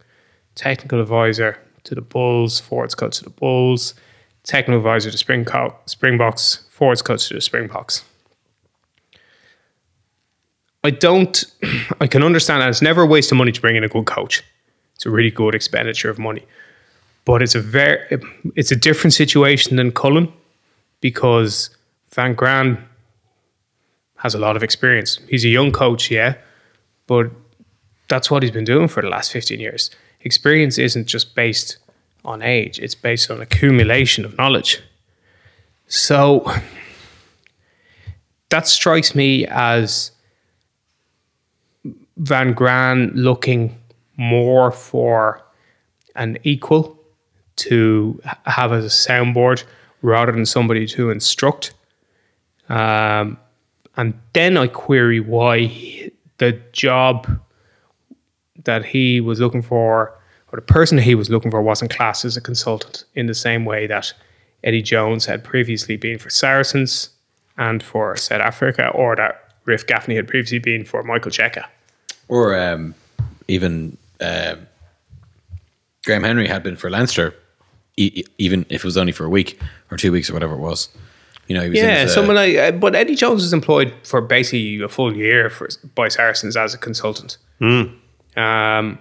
[0.55, 3.93] Technical advisor to the Bulls, forwards coach to the Bulls,
[4.43, 8.03] technical advisor to Spring Co- Springboks, Ford's coach to the Springboks.
[10.83, 11.43] I don't,
[12.01, 14.05] I can understand that it's never a waste of money to bring in a good
[14.05, 14.43] coach.
[14.95, 16.45] It's a really good expenditure of money.
[17.25, 18.21] But it's a very,
[18.55, 20.31] it's a different situation than Cullen
[20.99, 21.69] because
[22.11, 22.85] Van Graan
[24.23, 25.19] has a lot of experience.
[25.27, 26.35] He's a young coach, yeah,
[27.07, 27.29] but
[28.07, 29.91] that's what he's been doing for the last 15 years.
[30.21, 31.77] Experience isn't just based
[32.23, 34.81] on age, it's based on accumulation of knowledge.
[35.87, 36.49] So
[38.49, 40.11] that strikes me as
[42.15, 43.77] Van Graan looking
[44.15, 45.43] more for
[46.15, 46.97] an equal
[47.57, 49.65] to have as a soundboard
[50.01, 51.73] rather than somebody to instruct.
[52.69, 53.37] Um,
[53.97, 57.27] and then I query why he- the job
[58.65, 60.13] that he was looking for,
[60.51, 63.65] or the person he was looking for, wasn't classed as a consultant in the same
[63.65, 64.11] way that
[64.63, 67.09] Eddie Jones had previously been for Saracens
[67.57, 71.65] and for South Africa, or that Riff Gaffney had previously been for Michael Cheika.
[72.27, 72.95] Or um,
[73.47, 74.67] even um
[76.05, 77.33] Graham Henry had been for Leinster,
[77.97, 79.59] e- even if it was only for a week
[79.91, 80.89] or two weeks or whatever it was.
[81.47, 84.21] You know, he was Yeah, as someone like, uh, but Eddie Jones was employed for
[84.21, 87.37] basically a full year for by Saracens as a consultant.
[88.35, 88.99] Um,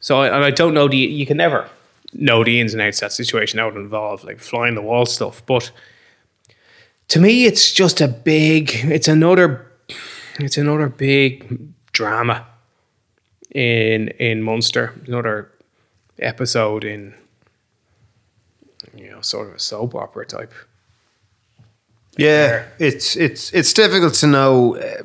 [0.00, 1.68] so I, and I don't know the you can never
[2.14, 3.58] know the ins and outs of that situation.
[3.58, 5.70] That would involve like flying the wall stuff, but
[7.08, 8.70] to me, it's just a big.
[8.84, 9.66] It's another.
[10.38, 12.46] It's another big drama
[13.50, 14.94] in in Munster.
[15.06, 15.50] Another
[16.18, 17.14] episode in
[18.96, 20.52] you know sort of a soap opera type.
[22.18, 24.76] Yeah, it's it's it's difficult to know.
[24.76, 25.04] Uh,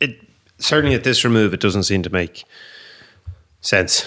[0.00, 0.20] It
[0.58, 2.44] certainly at this remove, it doesn't seem to make
[3.60, 4.06] sense.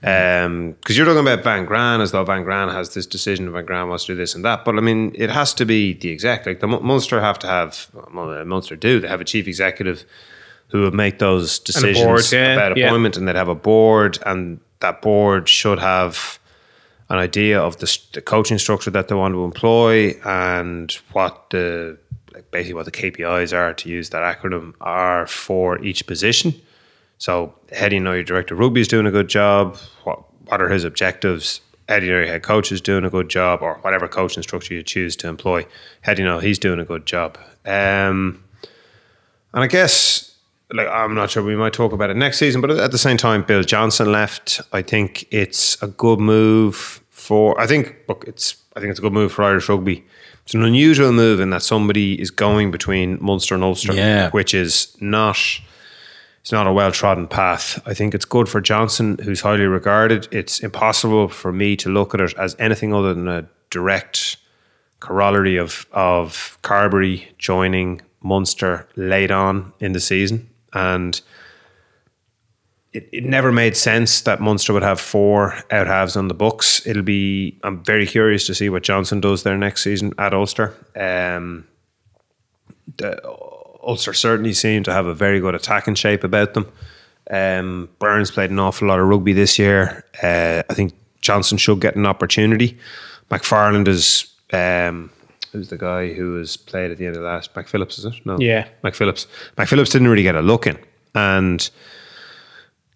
[0.00, 3.88] Because you're talking about Van Graan as though Van Graan has this decision, Van Graan
[3.88, 4.64] wants to do this and that.
[4.64, 6.44] But I mean, it has to be the exec.
[6.44, 9.00] Like the Mun- Munster have to have, well, uh, Munster do.
[9.00, 10.04] They have a chief executive
[10.68, 12.86] who would make those decisions board, yeah, about yeah.
[12.86, 16.38] appointment, and they'd have a board, and that board should have
[17.08, 21.98] an idea of the, the coaching structure that they want to employ and what the
[22.32, 26.54] like basically what the KPIs are to use that acronym are for each position.
[27.18, 29.76] So Eddie know your director of rugby is doing a good job.
[30.04, 31.60] What what are his objectives?
[31.88, 35.16] Eddie your head coach is doing a good job, or whatever coaching structure you choose
[35.16, 35.66] to employ.
[36.04, 37.36] Eddie know he's doing a good job.
[37.66, 38.42] Um,
[39.52, 40.23] and I guess,
[40.74, 43.16] like, I'm not sure we might talk about it next season, but at the same
[43.16, 44.60] time, Bill Johnston left.
[44.72, 47.58] I think it's a good move for.
[47.60, 48.56] I think look, it's.
[48.76, 50.04] I think it's a good move for Irish rugby.
[50.42, 54.30] It's an unusual move in that somebody is going between Munster and Ulster, Yeah.
[54.30, 55.38] which is not.
[56.40, 57.80] It's not a well trodden path.
[57.86, 60.28] I think it's good for Johnston, who's highly regarded.
[60.30, 64.36] It's impossible for me to look at it as anything other than a direct
[65.00, 71.20] corollary of of Carbery joining Munster late on in the season, and
[72.92, 76.86] it, it never made sense that Munster would have four out halves on the books.
[76.86, 77.58] It'll be.
[77.62, 80.74] I'm very curious to see what Johnston does there next season at Ulster.
[80.96, 81.66] Um,
[82.96, 83.20] the,
[83.82, 86.70] Ulster certainly seem to have a very good attacking shape about them.
[87.30, 90.04] Um, Burns played an awful lot of rugby this year.
[90.22, 92.78] Uh, I think Johnston should get an opportunity.
[93.30, 95.10] McFarland is um,
[95.54, 97.54] who's the guy who was played at the end of last?
[97.54, 98.14] McPhillips is it?
[98.26, 98.68] No, Yeah.
[98.84, 99.26] McPhillips.
[99.56, 100.76] McPhillips didn't really get a look in,
[101.14, 101.70] and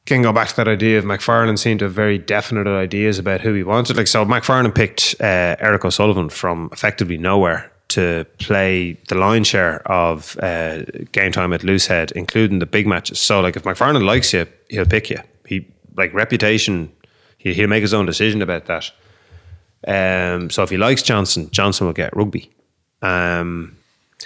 [0.05, 3.41] can go back to that idea of McFarland seemed to have very definite ideas about
[3.43, 3.97] who he wanted.
[3.97, 9.81] Like so, McFarland picked uh, Eric O'Sullivan from effectively nowhere to play the lion's share
[9.91, 10.83] of uh,
[11.13, 13.19] game time at Loosehead, including the big matches.
[13.19, 15.21] So, like, if McFarland likes you, he'll pick you.
[15.47, 16.93] He like reputation.
[17.39, 18.91] He, he'll make his own decision about that.
[19.87, 22.51] Um, so, if he likes Johnston, Johnston will get rugby.
[23.03, 23.77] Um,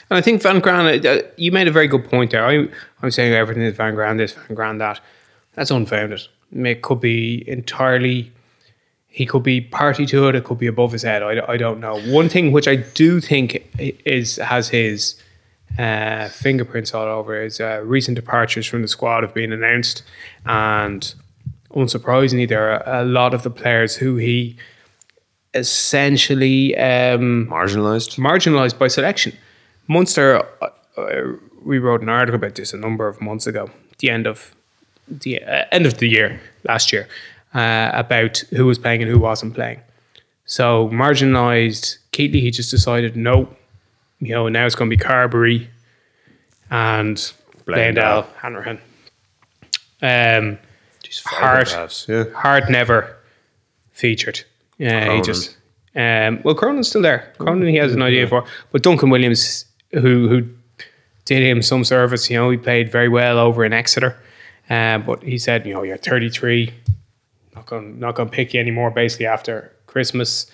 [0.09, 2.45] And I think Van Graan, uh, you made a very good point there.
[2.47, 2.67] I,
[3.03, 5.01] I'm saying everything is Van Graan this, Van Graan that.
[5.55, 6.23] That's unfounded.
[6.55, 8.33] It could be entirely,
[9.09, 10.35] he could be party to it.
[10.35, 11.23] It could be above his head.
[11.23, 12.01] I, I don't know.
[12.11, 15.17] One thing which I do think is has his
[15.79, 20.03] uh, fingerprints all over is uh, recent departures from the squad have been announced,
[20.47, 21.15] and
[21.75, 24.57] unsurprisingly, there are a lot of the players who he
[25.55, 28.19] essentially um, marginalised.
[28.19, 29.37] marginalised by selection.
[29.89, 31.33] Munster, uh, uh,
[31.65, 34.55] we wrote an article about this a number of months ago, the end of
[35.09, 37.09] the uh, end of the year last year,
[37.55, 39.81] uh, about who was playing and who wasn't playing.
[40.45, 43.49] So marginalised Keatley, he just decided no,
[44.21, 45.67] you know, now it's going to be Carbery
[46.71, 47.17] and
[47.67, 48.81] Bleyendaal, Hanrahan.
[50.01, 50.59] Um,
[51.25, 52.25] Hart, Photographs, yeah.
[52.35, 53.17] Hart never
[53.93, 54.45] featured.
[54.83, 55.57] Yeah, he just
[55.95, 57.33] um, well, Cronin's still there.
[57.39, 60.49] Cronin he has an idea for, but Duncan Williams, who who
[61.25, 64.19] did him some service, you know, he played very well over in Exeter,
[64.69, 66.73] um, but he said, you know, you're 33,
[67.55, 68.91] not going not going to pick you anymore.
[68.91, 70.51] Basically, after Christmas,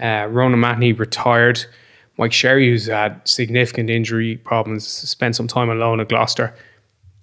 [0.00, 1.64] uh, Ronan O'Mahony retired.
[2.16, 6.52] Mike Sherry, who's had significant injury problems, spent some time alone at Gloucester.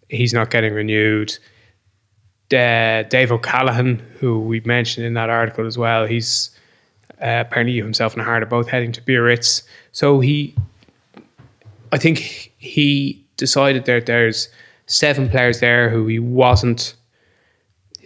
[0.08, 1.38] He's not getting renewed
[2.50, 6.52] Dave O'Callaghan, who we mentioned in that article as well, he's
[7.22, 9.64] uh, apparently himself and Hart are both heading to Biarritz.
[9.92, 10.56] So he,
[11.92, 14.50] I think he decided that there's
[14.88, 16.94] seven players there who he wasn't,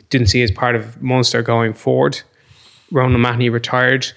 [0.10, 2.22] didn't see as part of Munster going forward.
[2.92, 4.12] Ronan O'Mahony retired.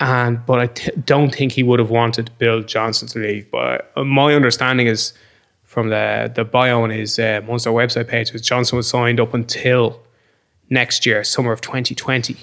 [0.00, 3.50] And but I t- don't think he would have wanted Bill Johnston to leave.
[3.50, 5.12] But uh, my understanding is
[5.78, 9.32] from the the bio on his uh, Munster website page was Johnston was signed up
[9.32, 10.00] until
[10.70, 12.36] next year, summer of 2020.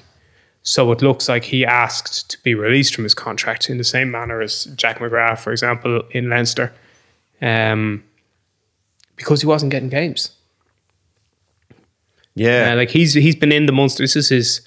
[0.62, 4.10] So it looks like he asked to be released from his contract in the same
[4.10, 6.72] manner as Jack McGrath, for example, in Leinster,
[7.42, 8.02] um,
[9.16, 10.30] because he wasn't getting games.
[12.34, 12.72] Yeah.
[12.72, 14.02] Uh, like he's he's been in the Munster.
[14.02, 14.66] This is his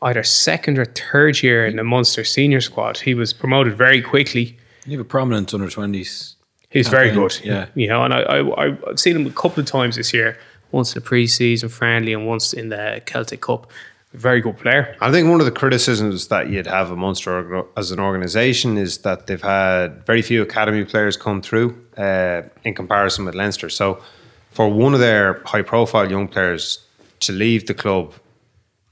[0.00, 3.00] either second or third year in the Munster senior squad.
[3.00, 4.56] He was promoted very quickly.
[4.86, 6.36] You have a prominent under twenties.
[6.72, 7.38] He was very good.
[7.44, 7.66] yeah.
[7.74, 10.38] You know, and I, I, I've seen him a couple of times this year,
[10.70, 13.70] once in the pre-season friendly and once in the Celtic Cup.
[14.14, 14.96] Very good player.
[15.00, 18.98] I think one of the criticisms that you'd have of Munster as an organisation is
[18.98, 23.70] that they've had very few academy players come through uh, in comparison with Leinster.
[23.70, 24.02] So,
[24.50, 26.84] for one of their high-profile young players
[27.20, 28.12] to leave the club,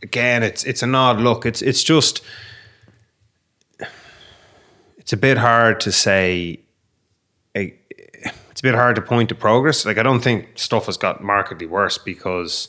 [0.02, 1.44] again, it's it's an odd look.
[1.44, 2.22] It's it's just
[4.96, 6.60] it's a bit hard to say.
[8.60, 9.86] It's a bit hard to point to progress.
[9.86, 12.68] Like I don't think stuff has got markedly worse because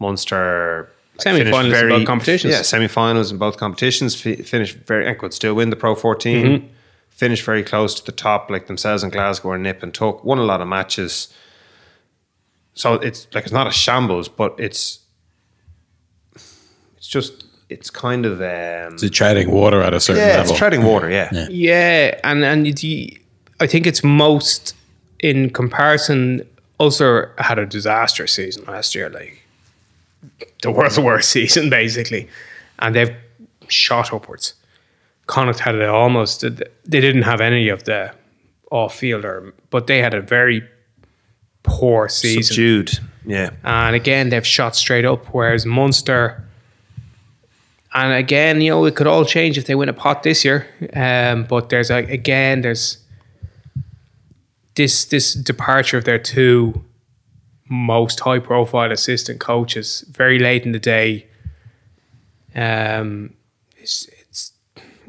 [0.00, 2.54] Munster Semi-finals finished in very- both competitions.
[2.54, 4.20] Yeah, semi-finals in both competitions.
[4.20, 6.44] Fi- finished very and could still win the Pro 14.
[6.46, 6.66] Mm-hmm.
[7.10, 10.24] Finished very close to the top, like themselves in Glasgow or nip and tuck.
[10.24, 11.32] Won a lot of matches.
[12.74, 14.98] So it's like it's not a shambles, but it's
[16.96, 20.50] it's just it's kind of um, It's treading water at a certain yeah, level.
[20.50, 21.08] it's treading water.
[21.08, 23.18] Yeah, Yeah, and and you,
[23.60, 24.74] I think it's most
[25.20, 26.46] in comparison.
[26.80, 29.42] Ulster had a disastrous season last year, like
[30.62, 32.28] the worst worst season basically,
[32.78, 33.14] and they've
[33.68, 34.54] shot upwards.
[35.26, 36.40] Connacht had it almost.
[36.40, 38.14] They didn't have any of the
[38.70, 40.62] off fielder, but they had a very
[41.62, 42.42] poor season.
[42.42, 42.98] subdued.
[43.26, 46.48] Yeah, And again, they've shot straight up, whereas Munster,
[47.92, 50.66] and again, you know, it could all change if they win a pot this year.
[50.94, 52.98] Um, but there's a, again, there's
[54.78, 56.82] this this departure of their two
[57.68, 61.26] most high profile assistant coaches very late in the day.
[62.54, 63.34] Um,
[63.76, 64.52] it's it's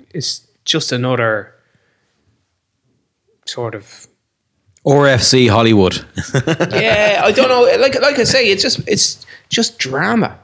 [0.10, 1.54] it's just another
[3.46, 4.08] sort of
[4.84, 6.04] or FC Hollywood.
[6.74, 7.62] yeah, I don't know.
[7.80, 10.40] Like like I say, it's just it's just drama.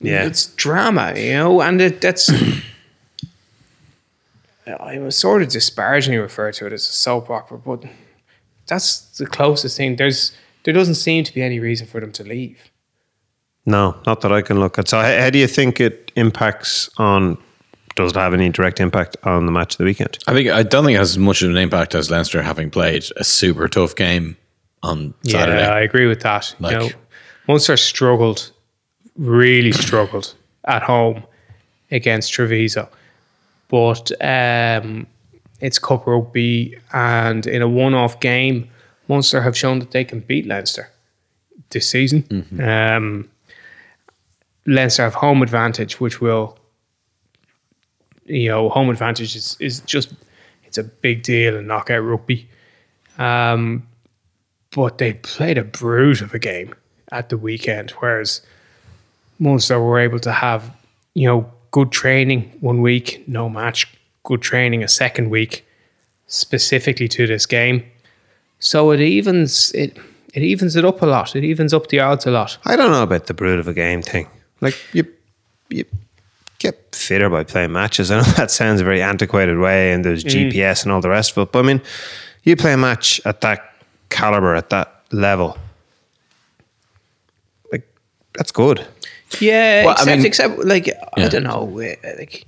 [0.00, 0.24] yeah.
[0.24, 2.30] It's drama, you know, and it, that's.
[4.66, 7.84] I was sort of disparagingly referred to it as a soap opera, but
[8.68, 9.96] that's the closest thing.
[9.96, 10.32] There's
[10.64, 12.70] there doesn't seem to be any reason for them to leave.
[13.66, 14.88] No, not that I can look at.
[14.88, 17.36] So, how, how do you think it impacts on?
[17.96, 20.18] Does it have any direct impact on the match of the weekend?
[20.28, 22.70] I think I don't think it has as much of an impact as Leinster having
[22.70, 24.36] played a super tough game
[24.82, 25.60] on Saturday.
[25.60, 26.54] Yeah, I agree with that.
[26.60, 26.88] Like- you know,
[27.48, 28.52] Munster struggled,
[29.16, 31.24] really struggled at home
[31.90, 32.88] against Treviso,
[33.68, 35.06] but um,
[35.60, 38.68] it's Cup Rugby, and in a one-off game,
[39.08, 40.88] Munster have shown that they can beat Leinster
[41.70, 42.24] this season.
[42.62, 43.28] Um,
[44.66, 46.58] Leinster have home advantage, which will,
[48.26, 50.12] you know, home advantage is, is just
[50.64, 52.48] it's a big deal in knockout rugby.
[53.18, 53.88] Um,
[54.70, 56.74] but they played a brute of a game
[57.10, 58.42] at the weekend, whereas
[59.38, 60.70] Munster were able to have,
[61.14, 63.86] you know, good training one week, no match,
[64.28, 65.64] good training a second week,
[66.26, 67.82] specifically to this game.
[68.60, 69.96] So it evens it
[70.34, 71.34] it evens it up a lot.
[71.34, 72.58] It evens up the odds a lot.
[72.66, 74.26] I don't know about the brood of a game thing.
[74.60, 75.04] Like you,
[75.70, 75.84] you
[76.58, 78.10] get fitter by playing matches.
[78.10, 81.30] I know that sounds a very antiquated way, and there's GPS and all the rest
[81.36, 81.52] of it.
[81.52, 81.80] But I mean,
[82.42, 83.60] you play a match at that
[84.10, 85.56] caliber, at that level,
[87.72, 87.86] like
[88.34, 88.86] that's good.
[89.40, 92.44] Yeah, Well, I except, mean- except like I don't know, uh, like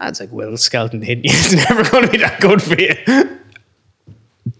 [0.00, 1.30] that's like Will Skelton hitting you.
[1.34, 3.38] It's never going to be that good for you.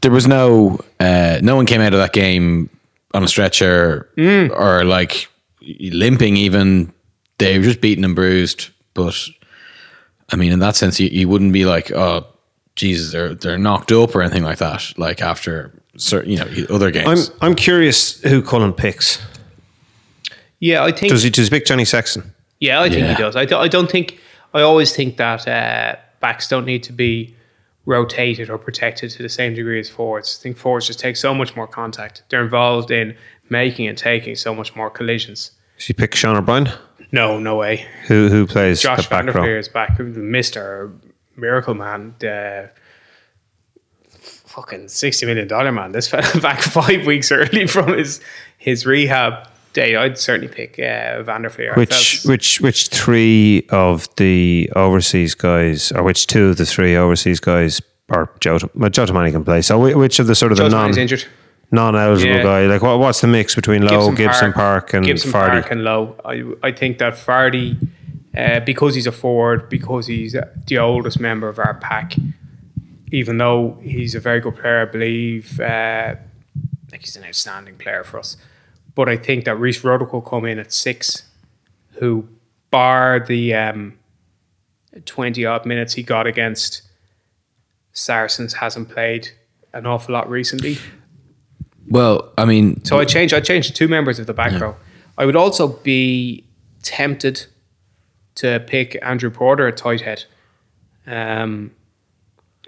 [0.03, 2.71] there was no uh, no one came out of that game
[3.15, 5.29] on a stretcher or like
[5.63, 6.93] limping even
[7.39, 9.15] they were just beaten and bruised but
[10.31, 12.27] I mean in that sense you, you wouldn't be like oh
[12.77, 16.91] Jesus they're they're knocked up or anything like that like after certain you know other
[16.91, 17.09] games.
[17.09, 19.21] I'm games I'm curious who Cullen picks.
[20.61, 21.11] Yeah, I think.
[21.11, 22.33] Does he does he pick Johnny Sexton?
[22.61, 23.15] yeah, I think Yeah.
[23.17, 23.35] he does.
[23.35, 24.19] I, do, I don't think.
[24.53, 27.35] I always think that uh, backs don't need to be
[27.87, 30.39] rotated or protected to the same degree as forwards.
[30.39, 32.23] I think forwards just take so much more contact.
[32.29, 33.17] They're involved in
[33.49, 35.53] making and taking so much more collisions.
[35.77, 36.69] Does he pick Sean O'Brien?
[37.13, 37.87] No, no way.
[38.07, 39.45] Who who plays Josh the back row?
[39.45, 40.93] Is back, Mister
[41.37, 42.71] Miracle Man, the
[44.47, 45.93] fucking sixty million dollar man.
[45.93, 48.21] This fell back five weeks early from his
[48.59, 49.97] his rehab day.
[49.97, 51.75] I'd certainly pick uh, Van der Flier.
[51.75, 57.41] Which which which three of the overseas guys, or which two of the three overseas
[57.41, 58.69] guys, or Jota?
[58.91, 59.63] Joe Tomane can play.
[59.63, 61.25] So which of the sort of the non injured.
[61.73, 62.43] non-eligible Yeah.
[62.43, 62.67] guy?
[62.67, 65.61] Like what, what's the mix between Lowe, Gibson, Park, and Gibson Fardy?
[65.61, 66.17] Park and Lowe.
[66.25, 67.77] I I think that Fardy,
[68.37, 70.35] uh, because he's a forward, because he's
[70.67, 72.15] the oldest member of our pack,
[73.13, 76.15] even though he's a very good player, I believe, uh,
[76.93, 78.37] like he's an outstanding player for us.
[79.01, 81.23] But I think that Rhys Ruddock will come in at six,
[81.93, 82.29] who
[82.71, 83.99] bar the um,
[85.07, 86.83] twenty odd minutes he got against
[87.95, 89.31] Saracens hasn't played
[89.73, 90.77] an awful lot recently.
[91.89, 93.33] well I mean So I changed.
[93.33, 94.77] I changed two members of the back row.
[95.17, 96.45] I would also be
[96.83, 97.47] tempted
[98.35, 100.27] to pick Andrew Porter at tight head,
[101.07, 101.71] um,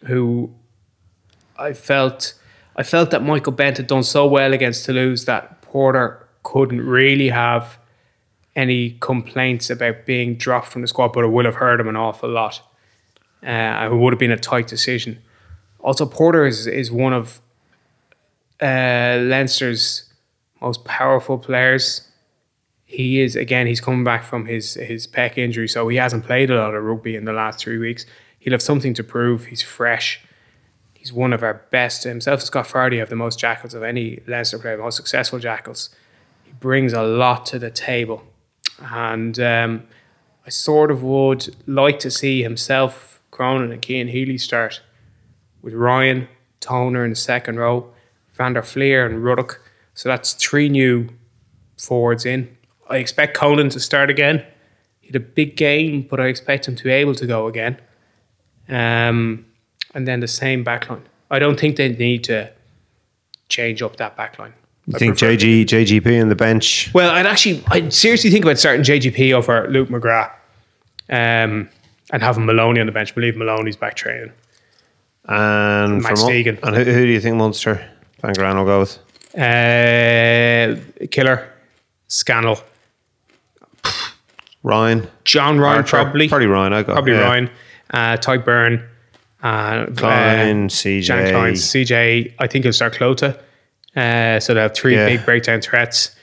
[0.07, 0.51] who
[1.59, 2.33] I felt
[2.75, 7.29] I felt that Michael Bent had done so well against Toulouse that Porter couldn't really
[7.29, 7.79] have
[8.55, 11.97] any complaints about being dropped from the squad, but it would have hurt him an
[11.97, 12.61] awful lot.
[13.43, 15.21] Uh, it would have been a tight decision.
[15.81, 17.41] Also, Porter is, is one of
[18.61, 20.13] uh, Leinster's
[20.61, 22.09] most powerful players.
[22.85, 23.67] He is again.
[23.67, 26.85] He's coming back from his his pec injury, so he hasn't played a lot of
[26.85, 28.05] rugby in the last three weeks.
[28.39, 29.47] He'll have something to prove.
[29.47, 30.21] He's fresh.
[30.93, 32.05] He's one of our best.
[32.05, 35.91] Himself Scott Fardy have the most jackals of any Leinster player, most successful jackals.
[36.63, 38.23] Brings a lot to the table,
[38.79, 39.83] and um,
[40.47, 44.81] I sort of would like to see himself, Cronin, and Cian Healy start
[45.61, 46.29] with Ryan,
[46.61, 47.93] Toner in the second row,
[48.35, 49.61] Van der Flier and Ruddock.
[49.95, 51.09] So that's three new
[51.77, 52.57] forwards in.
[52.89, 54.47] I expect Conan to start again.
[55.01, 57.81] He had a big game, but I expect him to be able to go again.
[58.69, 59.47] Um,
[59.95, 61.03] and then the same backline.
[61.29, 62.53] I don't think they need to
[63.49, 64.53] change up that backline.
[64.87, 66.91] You I think JG JGP on the bench?
[66.93, 70.33] Well, I'd actually, I'd seriously think about starting JGP over Luke McGrath
[71.09, 71.69] um,
[72.13, 73.15] and having Molony on the bench.
[73.15, 74.33] believe Molony's back training.
[75.27, 76.59] And Max from- Deegan.
[76.65, 77.89] And who, who do you think Munster
[78.23, 78.99] Van Graan will go with?
[79.35, 80.77] Uh,
[81.11, 81.49] Killer,
[82.09, 82.59] Scannell,
[84.65, 85.89] Ryan, John Ryan, Archer?
[85.97, 86.29] probably.
[86.29, 86.73] probably Ryan.
[86.73, 87.21] I go Probably yeah.
[87.21, 87.51] Ryan.
[87.91, 88.87] Uh, Tadhg Beirne.
[89.43, 91.03] Uh, Kleyn, uh, CJ.
[91.03, 92.35] Jean Kleyn, CJ.
[92.39, 93.39] I think he'll start Cloete.
[93.97, 95.07] Uh, so they have three Yeah.
[95.07, 96.15] big breakdown threats.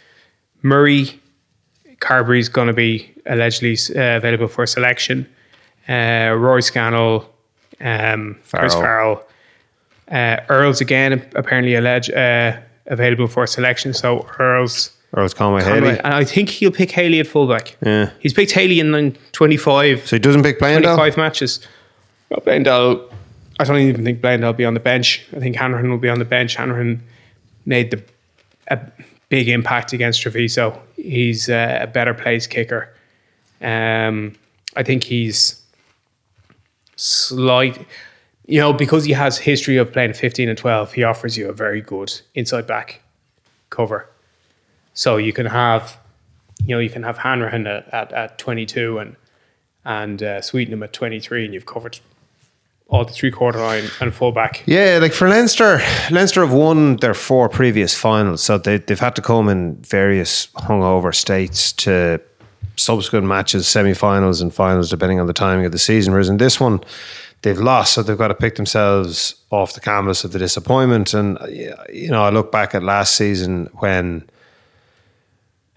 [0.64, 1.20] Murray,
[2.00, 5.28] Carbery's going to be allegedly uh, available for selection.
[5.88, 7.30] Uh, Rory Scannell,
[7.82, 8.82] um, Chris Farrell.
[8.82, 9.24] Farrell.
[10.12, 13.94] Uh, Earls again apparently alleged uh, available for selection.
[13.94, 14.91] So Earls.
[15.16, 16.00] Earls Conway Conway, Haley.
[16.04, 17.76] And I think he'll pick Haley at fullback.
[17.84, 18.12] Yeah.
[18.20, 20.96] He's picked Haley in nine- 25, So he doesn't pick Bleyendaal?
[20.96, 21.68] 25 matches.
[22.30, 23.12] Well, Bleyendaal,
[23.60, 25.26] I don't even think Bleyendaal will be on the bench.
[25.36, 26.56] I think Hanrahan will be on the bench.
[26.56, 27.02] Hanrahan
[27.65, 28.03] made the
[28.69, 28.80] a
[29.30, 30.80] big impact against Treviso.
[30.95, 32.94] He's uh, a better place kicker.
[33.61, 34.36] Um,
[34.76, 35.61] I think he's
[36.95, 37.86] slight,
[38.45, 41.53] you know, because he has history of playing 15 and 12, he offers you a
[41.53, 43.02] very good inside back
[43.69, 44.10] cover.
[44.94, 45.98] So you can have,
[46.65, 49.15] you know, you can have Hanrahan at, at, at 22 and
[49.86, 51.99] and uh, at 23, and you've covered
[52.90, 54.64] all the three quarter line and full back.
[54.66, 55.80] Yeah, like for Leinster,
[56.11, 60.48] Leinster have won their four previous finals, so they, they've had to come in various
[60.56, 62.20] hungover states to
[62.76, 66.14] subsequent matches, semi-finals and finals, depending on the timing of the season.
[66.14, 66.82] Whereas in this one,
[67.41, 71.14] they've lost, so they've got to pick themselves off the canvas of the disappointment.
[71.14, 71.38] And
[71.94, 74.28] you know, I look back at last season when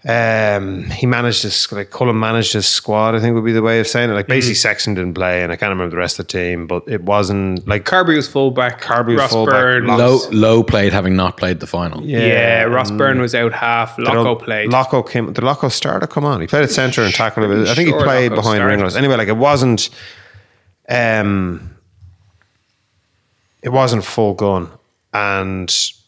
[0.05, 3.15] Um, he managed his like Cullen managed his squad.
[3.15, 4.13] I think would be the way of saying it.
[4.13, 6.83] Like basically, Sexton didn't play, and I can't remember the rest of the team, but
[6.87, 8.81] it wasn't like Carby was fullback.
[8.81, 9.53] Carby was fullback.
[9.53, 9.87] Byrne.
[9.87, 12.03] Low low played having not played the final.
[12.03, 13.97] Yeah, Ross and Byrne was out half.
[13.97, 14.71] Loco played.
[14.73, 15.31] Loco came.
[15.31, 16.41] Did Loco start or come on?
[16.41, 17.45] He played at centre and tackle.
[17.45, 17.69] a bit.
[17.69, 18.65] I think he played Loco behind started.
[18.73, 18.95] Ringrose.
[18.97, 19.89] Anyway, like it wasn't.
[20.89, 21.77] Um,
[23.61, 24.69] it wasn't full gun,
[25.13, 26.02] and like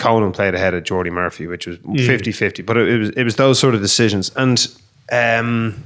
[0.00, 2.66] Conan played ahead of Jordi Murphy, which was 50-50.
[2.66, 4.66] But it, it was it was those sort of decisions, and
[5.12, 5.84] um,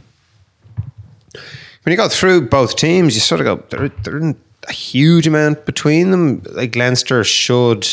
[1.83, 3.89] when you go through both teams, you sort of go there.
[3.89, 4.39] There isn't
[4.69, 6.43] a huge amount between them.
[6.53, 7.87] Like Leinster should,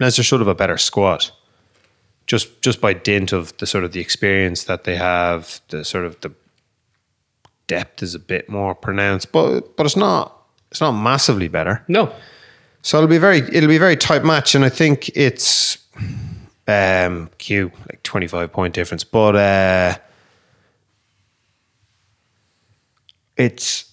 [0.00, 1.30] Leinster should have a better squad
[2.26, 6.04] just just by dint of the sort of the experience that they have, the sort
[6.04, 6.32] of the
[7.66, 10.36] depth is a bit more pronounced, but but it's not
[10.70, 11.84] it's not massively better.
[11.88, 12.12] no.
[12.82, 15.78] So it'll be very it'll be a very tight match, and I think it's
[16.68, 19.96] um Q like twenty five point difference, but uh
[23.36, 23.90] it's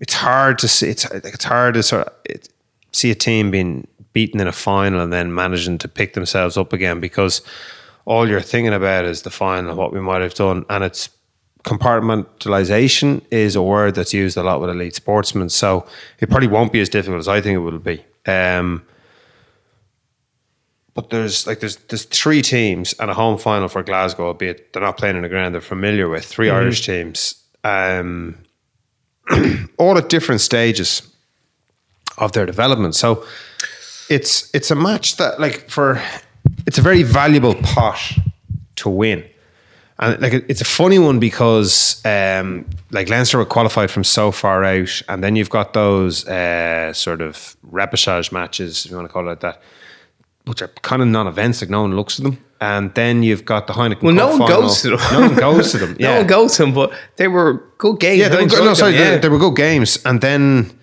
[0.00, 2.48] it's hard to see it's like it's hard to sort of it,
[2.92, 6.72] see a team being beaten in a final and then managing to pick themselves up
[6.72, 7.42] again because
[8.06, 10.64] all you're thinking about is the final what we might have done.
[10.70, 11.10] And it's
[11.66, 15.86] compartmentalization is a word that's used a lot with elite sportsmen so
[16.20, 18.82] it probably won't be as difficult as I think it will be um,
[20.94, 24.82] but there's like there's there's three teams and a home final for Glasgow albeit they're
[24.82, 28.38] not playing in a ground they're familiar with 3 Irish teams um,
[29.78, 31.02] all at different stages
[32.18, 32.94] of their development.
[32.94, 33.24] So
[34.08, 36.00] it's it's a match that like for
[36.66, 37.98] it's a very valuable pot
[38.76, 39.24] to win.
[39.98, 44.62] And like it's a funny one because um, like Leinster were qualified from so far
[44.64, 49.12] out, and then you've got those uh, sort of repechage matches, if you want to
[49.12, 49.62] call it that,
[50.44, 51.62] which are kind of non-events.
[51.62, 54.02] Like no one looks at them, and then you've got the Heineken.
[54.02, 55.00] Well, no one goes to them.
[55.12, 55.96] No one goes to them.
[55.98, 56.10] Yeah.
[56.10, 58.20] No one goes to them, but they were good games.
[58.20, 59.10] Yeah, they were, good, no, them, sorry, yeah.
[59.12, 60.78] they, they were good games, and then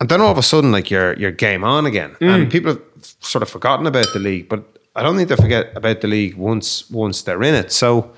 [0.00, 2.34] and then all of a sudden, like you're you're game on again, Mm.
[2.34, 2.82] and people have
[3.20, 4.48] sort of forgotten about the league.
[4.48, 4.64] But
[4.96, 7.70] I don't think they forget about the league once once they're in it.
[7.70, 8.10] So,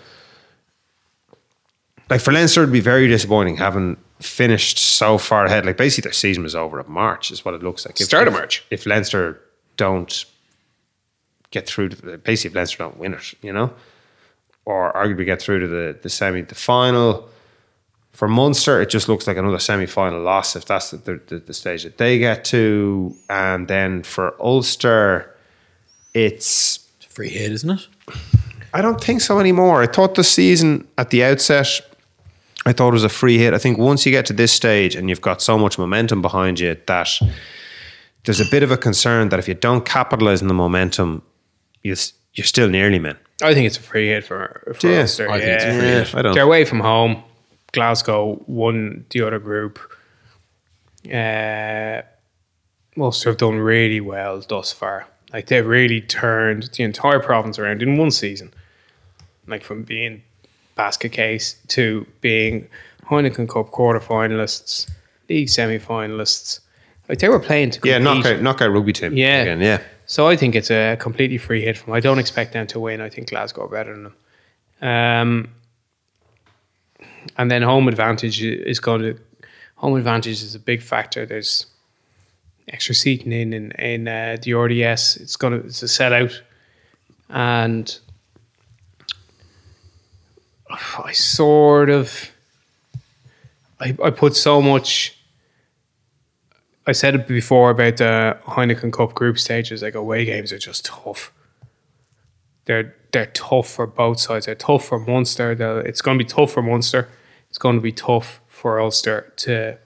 [2.12, 5.64] like for Leinster, it'd be very disappointing having finished so far ahead.
[5.66, 8.00] Like basically, their season was over at March, is what it looks like.
[8.00, 8.64] If- Start of March.
[8.70, 9.40] If Leinster
[9.76, 10.24] don't
[11.50, 13.72] get through to the, basically if Leinster don't win it, you know,
[14.64, 17.28] or arguably get through to the the semi, the final.
[18.12, 21.82] For Munster, it just looks like another semi-final loss if that's the, the, the stage
[21.84, 23.16] that they get to.
[23.30, 25.34] And then for Ulster,
[26.12, 27.88] it's a Free hit, isn't it?
[28.74, 29.82] I don't think so anymore.
[29.82, 31.80] I thought the season at the outset,
[32.64, 33.54] I thought it was a free hit.
[33.54, 36.60] I think once you get to this stage and you've got so much momentum behind
[36.60, 37.08] you that
[38.24, 41.22] there's a bit of a concern that if you don't capitalize on the momentum,
[41.82, 43.16] you s- you're still nearly men.
[43.42, 45.28] I think it's a free hit for, for Yeah, Ulster.
[45.28, 45.78] I think it's a yeah.
[45.78, 46.22] free hit.
[46.22, 46.34] Don't.
[46.34, 47.24] They're away from home.
[47.72, 49.78] Glasgow won the other group.
[51.12, 52.02] Uh,
[52.96, 55.06] Ulster have done really well thus far.
[55.32, 58.52] Like they've really turned the entire province around in one season.
[59.46, 60.22] Like from being
[60.74, 62.68] basket case to being
[63.06, 64.90] Heineken Cup quarter finalists,
[65.28, 66.60] league semi finalists.
[67.08, 67.92] Like they were playing to compete.
[67.92, 69.16] Yeah, knockout, knockout rugby team.
[69.16, 69.42] Yeah.
[69.42, 69.82] again, yeah.
[70.06, 71.92] So I think it's a completely free hit from.
[71.92, 73.00] I don't expect them to win.
[73.00, 74.16] I think Glasgow are better than them.
[74.82, 75.48] Um,
[77.36, 79.18] and then home advantage is going to
[79.76, 81.26] home advantage is a big factor.
[81.26, 81.66] There's
[82.68, 85.16] extra seating in in, in uh, the RDS.
[85.16, 86.40] It's gonna it's a sellout,
[87.28, 87.98] and
[91.04, 92.30] I sort of
[93.80, 95.16] I I put so much.
[96.86, 99.82] I said it before about the Heineken Cup group stages.
[99.82, 101.32] Like away games are just tough.
[102.64, 104.46] They're they're tough for both sides.
[104.46, 105.54] They're tough for Munster.
[105.54, 107.08] They'll- It's going to be tough for Munster.
[107.50, 109.78] It's going to be tough for Ulster to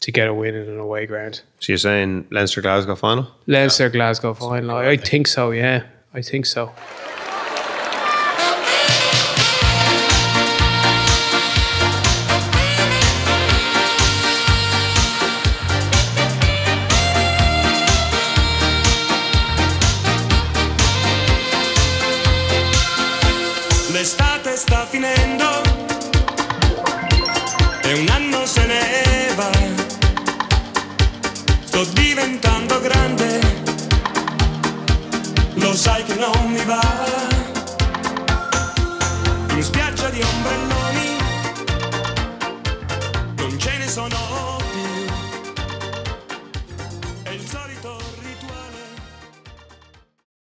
[0.00, 1.40] to get a win in an away ground.
[1.58, 3.26] So you're saying Leinster Glasgow final?
[3.46, 4.76] Leinster Glasgow final.
[4.76, 5.50] I, I think so.
[5.50, 5.82] Yeah,
[6.14, 6.72] I think so.